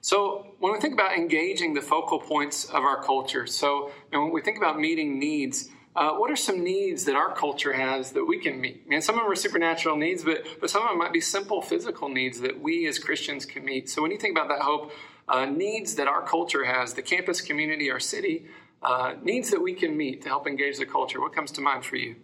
So 0.03 0.55
when 0.59 0.73
we 0.75 0.81
think 0.81 0.95
about 0.95 1.17
engaging 1.17 1.75
the 1.75 1.81
focal 1.81 2.19
points 2.19 2.67
of 2.67 2.85
our 2.85 3.03
culture, 3.03 3.47
so 3.47 3.91
and 4.13 4.23
when 4.23 4.33
we 4.33 4.43
think 4.43 4.59
about 4.59 4.79
meeting 4.79 5.19
needs, 5.19 5.71
uh, 5.99 6.13
what 6.13 6.31
are 6.31 6.37
some 6.37 6.63
needs 6.63 7.07
that 7.07 7.17
our 7.17 7.35
culture 7.35 7.73
has 7.73 8.13
that 8.13 8.25
we 8.25 8.39
can 8.39 8.61
meet? 8.61 8.87
And 8.89 9.03
some 9.03 9.17
of 9.17 9.23
them 9.23 9.33
are 9.33 9.35
supernatural 9.35 9.97
needs, 9.97 10.23
but, 10.23 10.45
but 10.61 10.71
some 10.71 10.83
of 10.83 10.91
them 10.91 10.99
might 10.99 11.13
be 11.13 11.21
simple 11.21 11.61
physical 11.61 12.09
needs 12.09 12.41
that 12.41 12.61
we 12.61 12.87
as 12.87 13.01
Christians 13.01 13.45
can 13.45 13.65
meet. 13.65 13.91
So 13.91 14.01
when 14.03 14.13
you 14.13 14.17
think 14.17 14.39
about 14.39 14.49
that 14.49 14.61
hope, 14.61 14.93
uh, 15.29 15.47
needs 15.47 15.97
that 15.97 16.07
our 16.07 16.23
culture 16.23 16.65
has, 16.65 16.95
the 16.95 17.03
campus 17.03 17.41
community, 17.41 17.91
our 17.91 17.99
city, 17.99 18.47
uh, 18.81 19.15
needs 19.25 19.51
that 19.51 19.61
we 19.61 19.75
can 19.75 19.97
meet 19.97 20.23
to 20.23 20.29
help 20.29 20.47
engage 20.47 20.79
the 20.79 20.87
culture, 20.87 21.21
what 21.21 21.35
comes 21.35 21.51
to 21.53 21.61
mind 21.61 21.85
for 21.85 21.97
you? 21.97 22.15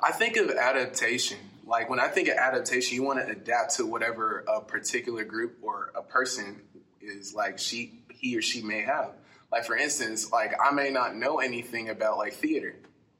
I 0.00 0.10
think 0.10 0.38
of 0.38 0.48
adaptation. 0.50 1.36
Like 1.66 1.90
when 1.90 2.00
I 2.00 2.08
think 2.08 2.28
of 2.28 2.38
adaptation, 2.38 2.94
you 2.94 3.02
want 3.02 3.18
to 3.18 3.30
adapt 3.30 3.76
to 3.76 3.84
whatever 3.84 4.42
a 4.48 4.62
particular 4.62 5.24
group 5.24 5.58
or 5.60 5.92
a 5.94 6.02
person 6.02 6.62
is 7.02 7.34
like 7.34 7.58
she 7.58 8.00
he 8.10 8.38
or 8.38 8.40
she 8.40 8.62
may 8.62 8.80
have. 8.80 9.10
Like 9.52 9.66
for 9.66 9.76
instance, 9.76 10.32
like 10.32 10.54
I 10.58 10.70
may 10.70 10.88
not 10.88 11.14
know 11.14 11.40
anything 11.40 11.90
about 11.90 12.16
like 12.16 12.32
theater. 12.32 12.76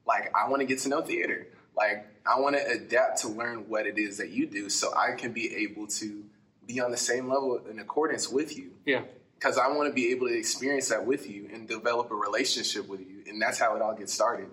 Like 0.08 0.32
I 0.34 0.48
want 0.48 0.60
to 0.60 0.66
get 0.66 0.80
to 0.80 0.88
know 0.88 1.02
theater. 1.02 1.46
Like 1.76 2.06
I 2.26 2.40
want 2.40 2.56
to 2.56 2.66
adapt 2.66 3.18
to 3.18 3.28
learn 3.28 3.68
what 3.68 3.86
it 3.86 3.98
is 3.98 4.16
that 4.16 4.30
you 4.30 4.46
do 4.46 4.68
so 4.70 4.92
I 4.96 5.12
can 5.12 5.32
be 5.32 5.54
able 5.56 5.86
to 5.86 6.24
be 6.66 6.80
on 6.80 6.90
the 6.90 6.96
same 6.96 7.28
level 7.28 7.60
in 7.70 7.78
accordance 7.78 8.28
with 8.28 8.56
you. 8.56 8.72
Yeah. 8.84 9.02
Because 9.34 9.56
I 9.58 9.68
want 9.68 9.88
to 9.88 9.94
be 9.94 10.10
able 10.10 10.26
to 10.26 10.36
experience 10.36 10.88
that 10.88 11.06
with 11.06 11.30
you 11.30 11.48
and 11.52 11.68
develop 11.68 12.10
a 12.10 12.14
relationship 12.14 12.88
with 12.88 13.00
you. 13.00 13.22
And 13.28 13.40
that's 13.40 13.58
how 13.58 13.76
it 13.76 13.82
all 13.82 13.94
gets 13.94 14.12
started. 14.12 14.48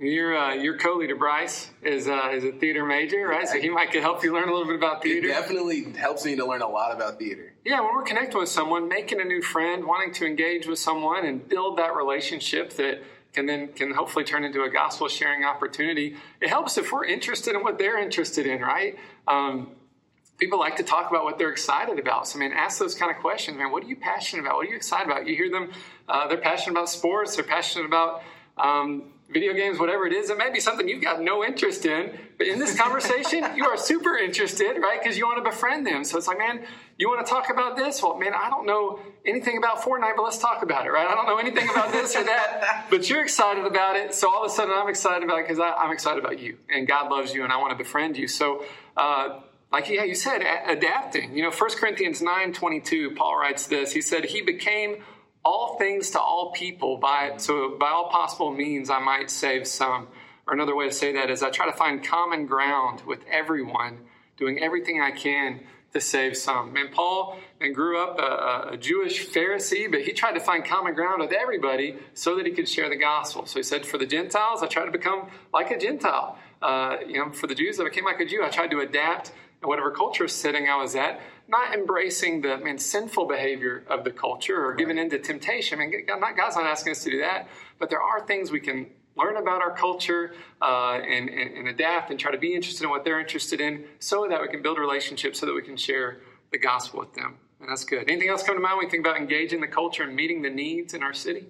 Your 0.00 0.36
uh, 0.36 0.54
your 0.54 0.76
co-leader 0.76 1.14
Bryce 1.14 1.70
is 1.80 2.08
uh, 2.08 2.30
is 2.32 2.42
a 2.42 2.50
theater 2.50 2.84
major, 2.84 3.28
right? 3.28 3.46
So 3.46 3.60
he 3.60 3.68
might 3.68 3.92
could 3.92 4.02
help 4.02 4.24
you 4.24 4.34
learn 4.34 4.48
a 4.48 4.52
little 4.52 4.66
bit 4.66 4.74
about 4.74 5.02
theater. 5.02 5.28
It 5.28 5.30
definitely 5.30 5.92
helps 5.92 6.24
me 6.24 6.34
to 6.34 6.44
learn 6.44 6.62
a 6.62 6.68
lot 6.68 6.92
about 6.92 7.20
theater. 7.20 7.54
Yeah, 7.64 7.80
when 7.80 7.94
we're 7.94 8.02
connecting 8.02 8.40
with 8.40 8.48
someone, 8.48 8.88
making 8.88 9.20
a 9.20 9.24
new 9.24 9.40
friend, 9.40 9.84
wanting 9.84 10.12
to 10.14 10.26
engage 10.26 10.66
with 10.66 10.80
someone, 10.80 11.24
and 11.24 11.48
build 11.48 11.78
that 11.78 11.94
relationship 11.94 12.72
that 12.72 13.04
can 13.34 13.46
then 13.46 13.68
can 13.68 13.92
hopefully 13.92 14.24
turn 14.24 14.44
into 14.44 14.62
a 14.62 14.70
gospel 14.70 15.08
sharing 15.08 15.44
opportunity. 15.44 16.16
It 16.40 16.48
helps 16.48 16.78
if 16.78 16.92
we're 16.92 17.04
interested 17.04 17.54
in 17.54 17.62
what 17.62 17.78
they're 17.78 17.98
interested 17.98 18.46
in, 18.46 18.60
right? 18.60 18.96
Um, 19.26 19.72
people 20.38 20.58
like 20.58 20.76
to 20.76 20.82
talk 20.82 21.10
about 21.10 21.24
what 21.24 21.38
they're 21.38 21.50
excited 21.50 21.98
about. 21.98 22.28
So, 22.28 22.38
I 22.38 22.40
mean, 22.40 22.52
ask 22.52 22.78
those 22.78 22.94
kind 22.94 23.10
of 23.10 23.20
questions. 23.20 23.58
Man, 23.58 23.70
what 23.70 23.84
are 23.84 23.88
you 23.88 23.96
passionate 23.96 24.42
about? 24.42 24.56
What 24.56 24.66
are 24.66 24.70
you 24.70 24.76
excited 24.76 25.10
about? 25.10 25.26
You 25.26 25.34
hear 25.34 25.50
them; 25.50 25.72
uh, 26.08 26.28
they're 26.28 26.38
passionate 26.38 26.72
about 26.72 26.88
sports. 26.88 27.36
They're 27.36 27.44
passionate 27.44 27.86
about 27.86 28.22
um, 28.56 29.13
video 29.30 29.52
games, 29.52 29.78
whatever 29.78 30.06
it 30.06 30.12
is. 30.12 30.30
It 30.30 30.38
may 30.38 30.50
be 30.50 30.60
something 30.60 30.88
you've 30.88 31.02
got 31.02 31.20
no 31.20 31.44
interest 31.44 31.86
in, 31.86 32.16
but 32.38 32.46
in 32.46 32.58
this 32.58 32.78
conversation, 32.78 33.44
you 33.56 33.66
are 33.66 33.76
super 33.76 34.16
interested, 34.16 34.78
right? 34.80 35.00
Because 35.02 35.16
you 35.16 35.26
want 35.26 35.42
to 35.44 35.50
befriend 35.50 35.86
them. 35.86 36.04
So 36.04 36.18
it's 36.18 36.28
like, 36.28 36.38
man, 36.38 36.64
you 36.98 37.08
want 37.08 37.26
to 37.26 37.30
talk 37.30 37.50
about 37.50 37.76
this? 37.76 38.02
Well, 38.02 38.18
man, 38.18 38.32
I 38.34 38.50
don't 38.50 38.66
know 38.66 39.00
anything 39.24 39.58
about 39.58 39.78
Fortnite, 39.78 40.16
but 40.16 40.22
let's 40.22 40.38
talk 40.38 40.62
about 40.62 40.86
it, 40.86 40.90
right? 40.90 41.06
I 41.08 41.14
don't 41.14 41.26
know 41.26 41.38
anything 41.38 41.68
about 41.68 41.92
this 41.92 42.14
or 42.14 42.24
that, 42.24 42.86
but 42.90 43.08
you're 43.08 43.22
excited 43.22 43.64
about 43.64 43.96
it. 43.96 44.14
So 44.14 44.32
all 44.32 44.44
of 44.44 44.50
a 44.50 44.54
sudden, 44.54 44.74
I'm 44.76 44.88
excited 44.88 45.24
about 45.24 45.38
it 45.38 45.48
because 45.48 45.58
I'm 45.58 45.90
excited 45.90 46.22
about 46.22 46.38
you, 46.38 46.58
and 46.68 46.86
God 46.86 47.10
loves 47.10 47.34
you, 47.34 47.44
and 47.44 47.52
I 47.52 47.56
want 47.56 47.70
to 47.70 47.76
befriend 47.76 48.16
you. 48.16 48.28
So. 48.28 48.64
Uh, 48.96 49.40
like 49.72 49.88
yeah, 49.88 50.04
you 50.04 50.14
said, 50.14 50.40
adapting. 50.68 51.36
You 51.36 51.42
know, 51.42 51.50
1 51.50 51.70
Corinthians 51.72 52.22
9 52.22 52.52
22, 52.52 53.16
Paul 53.16 53.40
writes 53.40 53.66
this. 53.66 53.90
He 53.90 54.02
said, 54.02 54.26
He 54.26 54.40
became 54.40 55.02
all 55.44 55.76
things 55.78 56.10
to 56.10 56.20
all 56.20 56.52
people 56.52 56.96
by 56.96 57.34
so 57.36 57.76
by 57.78 57.88
all 57.88 58.08
possible 58.08 58.52
means 58.52 58.90
I 58.90 58.98
might 58.98 59.30
save 59.30 59.66
some. 59.66 60.08
Or 60.46 60.52
another 60.52 60.74
way 60.74 60.86
to 60.88 60.92
say 60.94 61.12
that 61.12 61.30
is 61.30 61.42
I 61.42 61.50
try 61.50 61.66
to 61.66 61.76
find 61.76 62.04
common 62.04 62.46
ground 62.46 63.02
with 63.06 63.20
everyone, 63.30 64.00
doing 64.36 64.62
everything 64.62 65.00
I 65.00 65.10
can 65.10 65.60
to 65.94 66.00
save 66.00 66.36
some. 66.36 66.76
And 66.76 66.92
Paul 66.92 67.38
and 67.60 67.74
grew 67.74 68.02
up 68.02 68.18
a, 68.18 68.74
a, 68.74 68.76
Jewish 68.76 69.26
Pharisee, 69.28 69.90
but 69.90 70.02
he 70.02 70.12
tried 70.12 70.32
to 70.32 70.40
find 70.40 70.64
common 70.64 70.92
ground 70.92 71.20
with 71.20 71.32
everybody 71.32 71.96
so 72.14 72.36
that 72.36 72.44
he 72.44 72.52
could 72.52 72.68
share 72.68 72.88
the 72.88 72.96
gospel. 72.96 73.46
So 73.46 73.60
he 73.60 73.62
said, 73.62 73.86
for 73.86 73.96
the 73.96 74.04
Gentiles, 74.04 74.62
I 74.62 74.66
tried 74.66 74.86
to 74.86 74.90
become 74.90 75.28
like 75.52 75.70
a 75.70 75.78
Gentile. 75.78 76.36
Uh, 76.60 76.96
you 77.06 77.14
know, 77.14 77.30
for 77.30 77.46
the 77.46 77.54
Jews, 77.54 77.78
I 77.80 77.84
became 77.84 78.04
like 78.04 78.20
a 78.20 78.26
Jew. 78.26 78.42
I 78.42 78.48
tried 78.48 78.72
to 78.72 78.80
adapt 78.80 79.32
whatever 79.62 79.90
culture 79.90 80.28
setting 80.28 80.68
I 80.68 80.76
was 80.76 80.94
at 80.94 81.20
not 81.48 81.74
embracing 81.74 82.40
the 82.40 82.56
man, 82.58 82.78
sinful 82.78 83.26
behavior 83.26 83.84
of 83.88 84.04
the 84.04 84.10
culture 84.10 84.64
or 84.64 84.74
giving 84.74 84.98
into 84.98 85.18
temptation. 85.18 85.78
I 85.80 85.86
mean, 85.86 86.06
God's 86.06 86.56
not 86.56 86.66
asking 86.66 86.92
us 86.92 87.04
to 87.04 87.10
do 87.10 87.20
that, 87.20 87.48
but 87.78 87.90
there 87.90 88.00
are 88.00 88.26
things 88.26 88.50
we 88.50 88.60
can 88.60 88.86
learn 89.16 89.36
about 89.36 89.62
our 89.62 89.76
culture 89.76 90.34
uh, 90.60 90.94
and, 90.94 91.28
and, 91.28 91.56
and, 91.56 91.68
adapt 91.68 92.10
and 92.10 92.18
try 92.18 92.32
to 92.32 92.38
be 92.38 92.54
interested 92.54 92.84
in 92.84 92.90
what 92.90 93.04
they're 93.04 93.20
interested 93.20 93.60
in 93.60 93.84
so 94.00 94.26
that 94.28 94.40
we 94.40 94.48
can 94.48 94.60
build 94.60 94.78
relationships 94.78 95.38
so 95.38 95.46
that 95.46 95.54
we 95.54 95.62
can 95.62 95.76
share 95.76 96.18
the 96.50 96.58
gospel 96.58 96.98
with 97.00 97.14
them. 97.14 97.36
And 97.60 97.68
that's 97.68 97.84
good. 97.84 98.10
Anything 98.10 98.28
else 98.28 98.42
come 98.42 98.56
to 98.56 98.60
mind 98.60 98.78
when 98.78 98.86
you 98.86 98.90
think 98.90 99.06
about 99.06 99.16
engaging 99.16 99.60
the 99.60 99.68
culture 99.68 100.02
and 100.02 100.16
meeting 100.16 100.42
the 100.42 100.50
needs 100.50 100.94
in 100.94 101.02
our 101.02 101.14
city? 101.14 101.46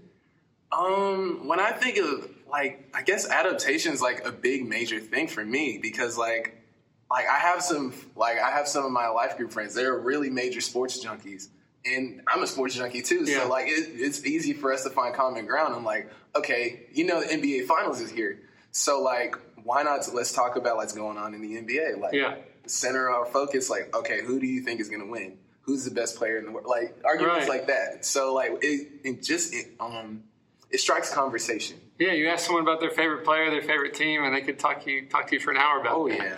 Um, 0.73 1.47
when 1.47 1.61
I 1.61 1.73
think 1.73 1.99
of 1.99 2.29
like, 2.51 2.91
I 2.95 3.03
guess 3.03 3.29
adaptation 3.29 3.93
is 3.93 4.03
like 4.03 4.27
a 4.27 4.33
big 4.33 4.69
major 4.69 5.01
thing 5.01 5.29
for 5.29 5.45
me 5.45 5.79
because 5.81 6.19
like 6.19 6.64
like 7.11 7.27
I 7.29 7.39
have 7.39 7.63
some 7.63 7.95
like 8.17 8.39
I 8.39 8.51
have 8.51 8.69
some 8.69 8.85
of 8.85 8.93
my 8.93 9.09
life 9.09 9.37
group 9.37 9.53
friends. 9.53 9.75
They're 9.75 9.99
really 9.99 10.31
major 10.31 10.61
sports 10.61 11.05
junkies, 11.05 11.49
and 11.85 12.23
I'm 12.27 12.43
a 12.43 12.47
sports 12.47 12.75
junkie 12.75 13.03
too. 13.03 13.25
Yeah. 13.25 13.43
So 13.43 13.49
like 13.49 13.67
it, 13.67 13.91
it's 13.95 14.25
easy 14.25 14.53
for 14.53 14.73
us 14.73 14.85
to 14.85 14.91
find 14.91 15.15
common 15.15 15.47
ground. 15.47 15.75
I'm 15.75 15.85
like, 15.85 16.11
okay, 16.35 16.87
you 16.93 17.07
know, 17.07 17.21
the 17.21 17.27
NBA 17.27 17.67
Finals 17.67 18.01
is 18.01 18.11
here, 18.11 18.41
so 18.71 19.03
like 19.03 19.37
why 19.65 19.83
not? 19.83 20.07
Let's 20.13 20.33
talk 20.33 20.57
about 20.57 20.77
what's 20.77 20.93
going 20.93 21.17
on 21.19 21.35
in 21.35 21.43
the 21.43 21.57
NBA. 21.57 21.99
Like, 21.99 22.13
yeah. 22.13 22.37
center 22.67 23.11
our 23.11 23.25
focus. 23.27 23.69
Like, 23.69 23.95
okay, 23.97 24.23
who 24.23 24.39
do 24.39 24.47
you 24.47 24.61
think 24.61 24.81
is 24.81 24.89
going 24.89 25.01
to 25.01 25.11
win? 25.11 25.39
Who's 25.63 25.85
the 25.85 25.91
best 25.91 26.17
player 26.17 26.39
in 26.39 26.45
the 26.45 26.53
world? 26.53 26.67
Like 26.67 26.95
arguments 27.05 27.49
right. 27.49 27.59
like 27.59 27.67
that. 27.69 28.05
So 28.05 28.35
like 28.35 28.53
it, 28.61 28.89
it 29.03 29.23
just 29.23 29.55
it, 29.55 29.73
um 29.81 30.25
it 30.71 30.79
strikes 30.79 31.13
conversation. 31.13 31.79
Yeah, 31.99 32.13
you 32.13 32.29
ask 32.29 32.45
someone 32.45 32.63
about 32.63 32.81
their 32.81 32.91
favorite 32.91 33.25
player, 33.25 33.51
their 33.51 33.63
favorite 33.63 33.95
team, 33.95 34.25
and 34.25 34.35
they 34.35 34.43
could 34.43 34.59
talk 34.59 34.87
you 34.87 35.07
talk 35.07 35.27
to 35.29 35.35
you 35.37 35.41
for 35.41 35.53
an 35.53 35.57
hour 35.57 35.81
about. 35.81 35.95
Oh 35.97 36.09
that. 36.09 36.19
yeah. 36.19 36.37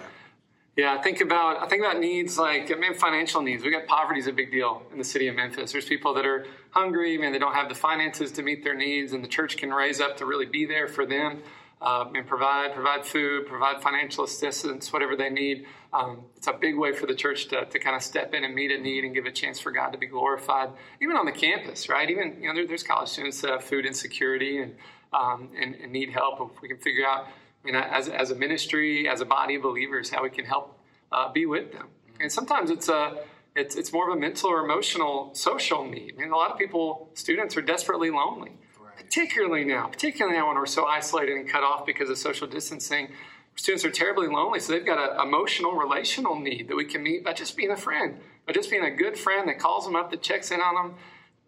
Yeah, 0.76 0.94
I 0.94 1.00
think 1.00 1.22
about 1.22 1.62
I 1.62 1.68
think 1.68 1.82
about 1.82 1.98
needs 2.00 2.38
like 2.38 2.70
I 2.70 2.74
mean 2.74 2.92
financial 2.92 3.40
needs. 3.40 3.64
We 3.64 3.70
got 3.70 3.86
poverty 3.86 4.20
is 4.20 4.26
a 4.26 4.32
big 4.32 4.52
deal 4.52 4.82
in 4.92 4.98
the 4.98 5.04
city 5.04 5.26
of 5.26 5.34
Memphis. 5.34 5.72
There's 5.72 5.86
people 5.86 6.12
that 6.14 6.26
are 6.26 6.46
hungry, 6.70 7.16
man, 7.16 7.32
they 7.32 7.38
don't 7.38 7.54
have 7.54 7.70
the 7.70 7.74
finances 7.74 8.30
to 8.32 8.42
meet 8.42 8.62
their 8.62 8.74
needs, 8.76 9.14
and 9.14 9.24
the 9.24 9.28
church 9.28 9.56
can 9.56 9.72
raise 9.72 10.02
up 10.02 10.18
to 10.18 10.26
really 10.26 10.44
be 10.44 10.66
there 10.66 10.86
for 10.86 11.06
them 11.06 11.42
uh, 11.80 12.04
and 12.14 12.26
provide 12.26 12.74
provide 12.74 13.06
food, 13.06 13.46
provide 13.46 13.82
financial 13.82 14.24
assistance, 14.24 14.92
whatever 14.92 15.16
they 15.16 15.30
need. 15.30 15.64
Um, 15.94 16.24
it's 16.36 16.46
a 16.46 16.52
big 16.52 16.76
way 16.76 16.92
for 16.92 17.06
the 17.06 17.14
church 17.14 17.48
to, 17.48 17.64
to 17.64 17.78
kind 17.78 17.96
of 17.96 18.02
step 18.02 18.34
in 18.34 18.44
and 18.44 18.54
meet 18.54 18.70
a 18.70 18.78
need 18.78 19.04
and 19.04 19.14
give 19.14 19.24
a 19.24 19.32
chance 19.32 19.58
for 19.58 19.70
God 19.70 19.92
to 19.92 19.98
be 19.98 20.06
glorified, 20.06 20.68
even 21.00 21.16
on 21.16 21.24
the 21.24 21.32
campus, 21.32 21.88
right? 21.88 22.10
Even 22.10 22.36
you 22.38 22.48
know, 22.48 22.54
there, 22.54 22.66
there's 22.66 22.82
college 22.82 23.08
students 23.08 23.40
that 23.40 23.50
have 23.50 23.64
food 23.64 23.86
insecurity 23.86 24.58
and, 24.58 24.74
um, 25.14 25.48
and 25.58 25.74
and 25.76 25.90
need 25.90 26.10
help. 26.10 26.52
If 26.54 26.60
we 26.60 26.68
can 26.68 26.76
figure 26.76 27.06
out 27.06 27.28
you 27.66 27.72
know, 27.72 27.80
as, 27.80 28.08
as 28.08 28.30
a 28.30 28.34
ministry, 28.34 29.08
as 29.08 29.20
a 29.20 29.24
body 29.24 29.56
of 29.56 29.62
believers, 29.62 30.10
how 30.10 30.22
we 30.22 30.30
can 30.30 30.44
help 30.44 30.78
uh, 31.12 31.32
be 31.32 31.46
with 31.46 31.72
them. 31.72 31.88
And 32.20 32.32
sometimes 32.32 32.70
it's 32.70 32.88
a 32.88 33.18
it's, 33.56 33.74
it's 33.74 33.92
more 33.92 34.10
of 34.10 34.16
a 34.16 34.20
mental 34.20 34.50
or 34.50 34.62
emotional 34.62 35.34
social 35.34 35.84
need. 35.84 36.14
I 36.16 36.22
mean, 36.22 36.30
a 36.30 36.36
lot 36.36 36.50
of 36.50 36.58
people, 36.58 37.08
students, 37.14 37.56
are 37.56 37.62
desperately 37.62 38.10
lonely, 38.10 38.52
right. 38.78 38.96
particularly 38.96 39.64
now, 39.64 39.88
particularly 39.88 40.36
now 40.36 40.48
when 40.48 40.56
we're 40.56 40.66
so 40.66 40.84
isolated 40.84 41.36
and 41.36 41.48
cut 41.48 41.62
off 41.62 41.86
because 41.86 42.10
of 42.10 42.18
social 42.18 42.46
distancing. 42.46 43.08
Students 43.56 43.86
are 43.86 43.90
terribly 43.90 44.28
lonely, 44.28 44.60
so 44.60 44.74
they've 44.74 44.84
got 44.84 44.98
an 44.98 45.26
emotional, 45.26 45.72
relational 45.72 46.38
need 46.38 46.68
that 46.68 46.76
we 46.76 46.84
can 46.84 47.02
meet 47.02 47.24
by 47.24 47.32
just 47.32 47.56
being 47.56 47.70
a 47.70 47.76
friend, 47.76 48.18
by 48.46 48.52
just 48.52 48.68
being 48.68 48.84
a 48.84 48.90
good 48.90 49.16
friend 49.18 49.48
that 49.48 49.58
calls 49.58 49.86
them 49.86 49.96
up, 49.96 50.10
that 50.10 50.20
checks 50.20 50.50
in 50.50 50.60
on 50.60 50.74
them, 50.74 50.94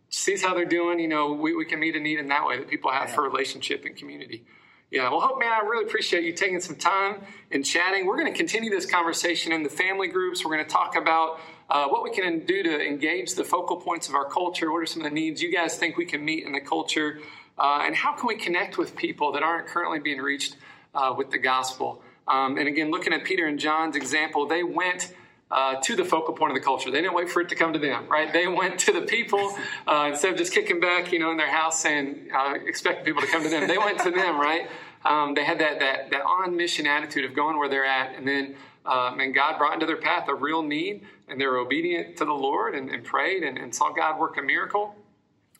sees 0.09 0.43
how 0.43 0.55
they're 0.55 0.65
doing. 0.65 0.99
You 0.99 1.09
know, 1.09 1.35
we, 1.35 1.55
we 1.55 1.67
can 1.67 1.79
meet 1.79 1.95
a 1.95 2.01
need 2.01 2.19
in 2.19 2.29
that 2.29 2.47
way 2.47 2.57
that 2.57 2.69
people 2.69 2.91
have 2.91 3.11
yeah. 3.11 3.15
for 3.15 3.23
relationship 3.23 3.85
and 3.85 3.95
community. 3.95 4.47
Yeah, 4.90 5.11
well, 5.11 5.21
Hope, 5.21 5.38
man, 5.38 5.52
I 5.52 5.66
really 5.66 5.85
appreciate 5.85 6.25
you 6.25 6.33
taking 6.33 6.61
some 6.61 6.76
time 6.76 7.21
and 7.50 7.62
chatting. 7.62 8.07
We're 8.07 8.16
going 8.16 8.33
to 8.33 8.37
continue 8.37 8.71
this 8.71 8.87
conversation 8.87 9.52
in 9.52 9.62
the 9.62 9.68
family 9.68 10.09
groups. 10.09 10.42
We're 10.42 10.54
going 10.54 10.64
to 10.64 10.71
talk 10.71 10.97
about 10.97 11.40
uh, 11.68 11.88
what 11.88 12.02
we 12.02 12.11
can 12.11 12.47
do 12.47 12.62
to 12.62 12.80
engage 12.80 13.35
the 13.35 13.45
focal 13.45 13.76
points 13.76 14.09
of 14.09 14.14
our 14.14 14.25
culture. 14.25 14.73
What 14.73 14.83
are 14.83 14.87
some 14.87 15.02
of 15.02 15.11
the 15.11 15.14
needs 15.14 15.42
you 15.42 15.52
guys 15.52 15.76
think 15.76 15.99
we 15.99 16.07
can 16.07 16.25
meet 16.25 16.47
in 16.47 16.52
the 16.52 16.61
culture? 16.61 17.21
Uh, 17.59 17.83
and 17.85 17.95
how 17.95 18.14
can 18.14 18.28
we 18.28 18.37
connect 18.37 18.78
with 18.78 18.97
people 18.97 19.33
that 19.33 19.42
aren't 19.42 19.66
currently 19.66 19.99
being 19.99 20.23
reached 20.23 20.57
uh, 20.95 21.12
with 21.14 21.30
the 21.30 21.38
gospel? 21.38 22.00
Um, 22.26 22.57
and 22.57 22.66
again, 22.66 22.90
looking 22.90 23.12
at 23.12 23.25
Peter 23.25 23.45
and 23.45 23.59
John's 23.59 23.95
example, 23.95 24.47
they 24.47 24.62
went 24.62 25.12
uh, 25.50 25.76
to 25.76 25.97
the 25.97 26.05
focal 26.05 26.35
point 26.35 26.52
of 26.52 26.57
the 26.57 26.64
culture. 26.64 26.90
They 26.90 27.00
didn't 27.00 27.14
wait 27.14 27.31
for 27.31 27.40
it 27.40 27.49
to 27.49 27.55
come 27.55 27.73
to 27.73 27.78
them, 27.78 28.09
right? 28.09 28.33
They 28.33 28.47
went 28.47 28.78
to 28.81 28.93
the 28.93 29.02
people 29.02 29.57
uh, 29.87 30.09
instead 30.11 30.33
of 30.33 30.38
just 30.38 30.52
kicking 30.52 30.81
back, 30.81 31.12
you 31.12 31.19
know, 31.19 31.31
in 31.31 31.37
their 31.37 31.50
house 31.50 31.85
and 31.85 32.28
uh, 32.35 32.55
expecting 32.67 33.05
people 33.05 33.23
to 33.23 33.28
come 33.28 33.43
to 33.43 33.49
them. 33.49 33.67
They 33.67 33.78
went 33.78 33.99
to 34.00 34.11
them, 34.11 34.38
right? 34.38 34.69
Um, 35.05 35.35
they 35.35 35.45
had 35.45 35.61
that, 35.61 35.78
that 35.78 36.11
that 36.11 36.23
on 36.23 36.57
mission 36.57 36.87
attitude 36.87 37.25
of 37.25 37.35
going 37.35 37.57
where 37.57 37.69
they're 37.69 37.85
at, 37.85 38.17
and 38.17 38.26
then 38.26 38.57
um, 38.85 39.21
and 39.21 39.35
God 39.35 39.59
brought 39.59 39.75
into 39.75 39.87
their 39.87 39.97
path 39.97 40.28
a 40.28 40.35
real 40.35 40.62
need, 40.62 41.07
and 41.28 41.40
they 41.40 41.47
were 41.47 41.59
obedient 41.59 42.17
to 42.19 42.25
the 42.25 42.33
Lord 42.33 42.75
and, 42.75 42.90
and 42.90 43.05
prayed 43.05 43.43
and, 43.43 43.59
and, 43.59 43.75
saw 43.75 43.93
God 43.93 44.19
work 44.19 44.38
a 44.38 44.43
miracle. 44.43 44.97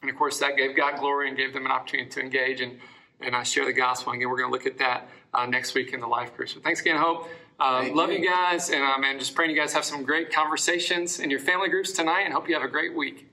And 0.01 0.11
of 0.11 0.17
course, 0.17 0.39
that 0.41 0.57
gave 0.57 0.75
God 0.75 0.99
glory 0.99 1.29
and 1.29 1.37
gave 1.37 1.53
them 1.53 1.67
an 1.67 1.73
opportunity 1.73 2.09
to 2.11 2.21
engage 2.21 2.61
and 2.61 2.79
and 3.21 3.35
uh, 3.35 3.43
share 3.43 3.65
the 3.65 3.73
gospel. 3.73 4.13
And 4.13 4.21
again, 4.21 4.31
we're 4.31 4.39
going 4.39 4.51
to 4.51 4.53
look 4.53 4.67
at 4.67 4.79
that 4.79 5.09
uh, 5.35 5.47
next 5.47 5.75
week 5.75 5.93
in 5.93 6.01
the 6.01 6.07
life 6.07 6.37
group. 6.37 6.49
So 6.49 6.61
thanks 6.61 6.81
again, 6.81 6.97
Hope. 6.97 7.29
Uh, 7.59 7.89
love 7.93 8.11
you. 8.11 8.19
you 8.19 8.29
guys, 8.29 8.71
and 8.71 8.83
um, 8.83 9.03
and 9.05 9.19
just 9.19 9.35
praying 9.35 9.51
you 9.51 9.57
guys 9.57 9.73
have 9.73 9.85
some 9.85 10.05
great 10.05 10.33
conversations 10.33 11.19
in 11.19 11.29
your 11.29 11.41
family 11.41 11.69
groups 11.69 11.93
tonight, 11.93 12.23
and 12.23 12.33
hope 12.33 12.49
you 12.49 12.55
have 12.55 12.63
a 12.63 12.69
great 12.69 12.95
week. 12.95 13.29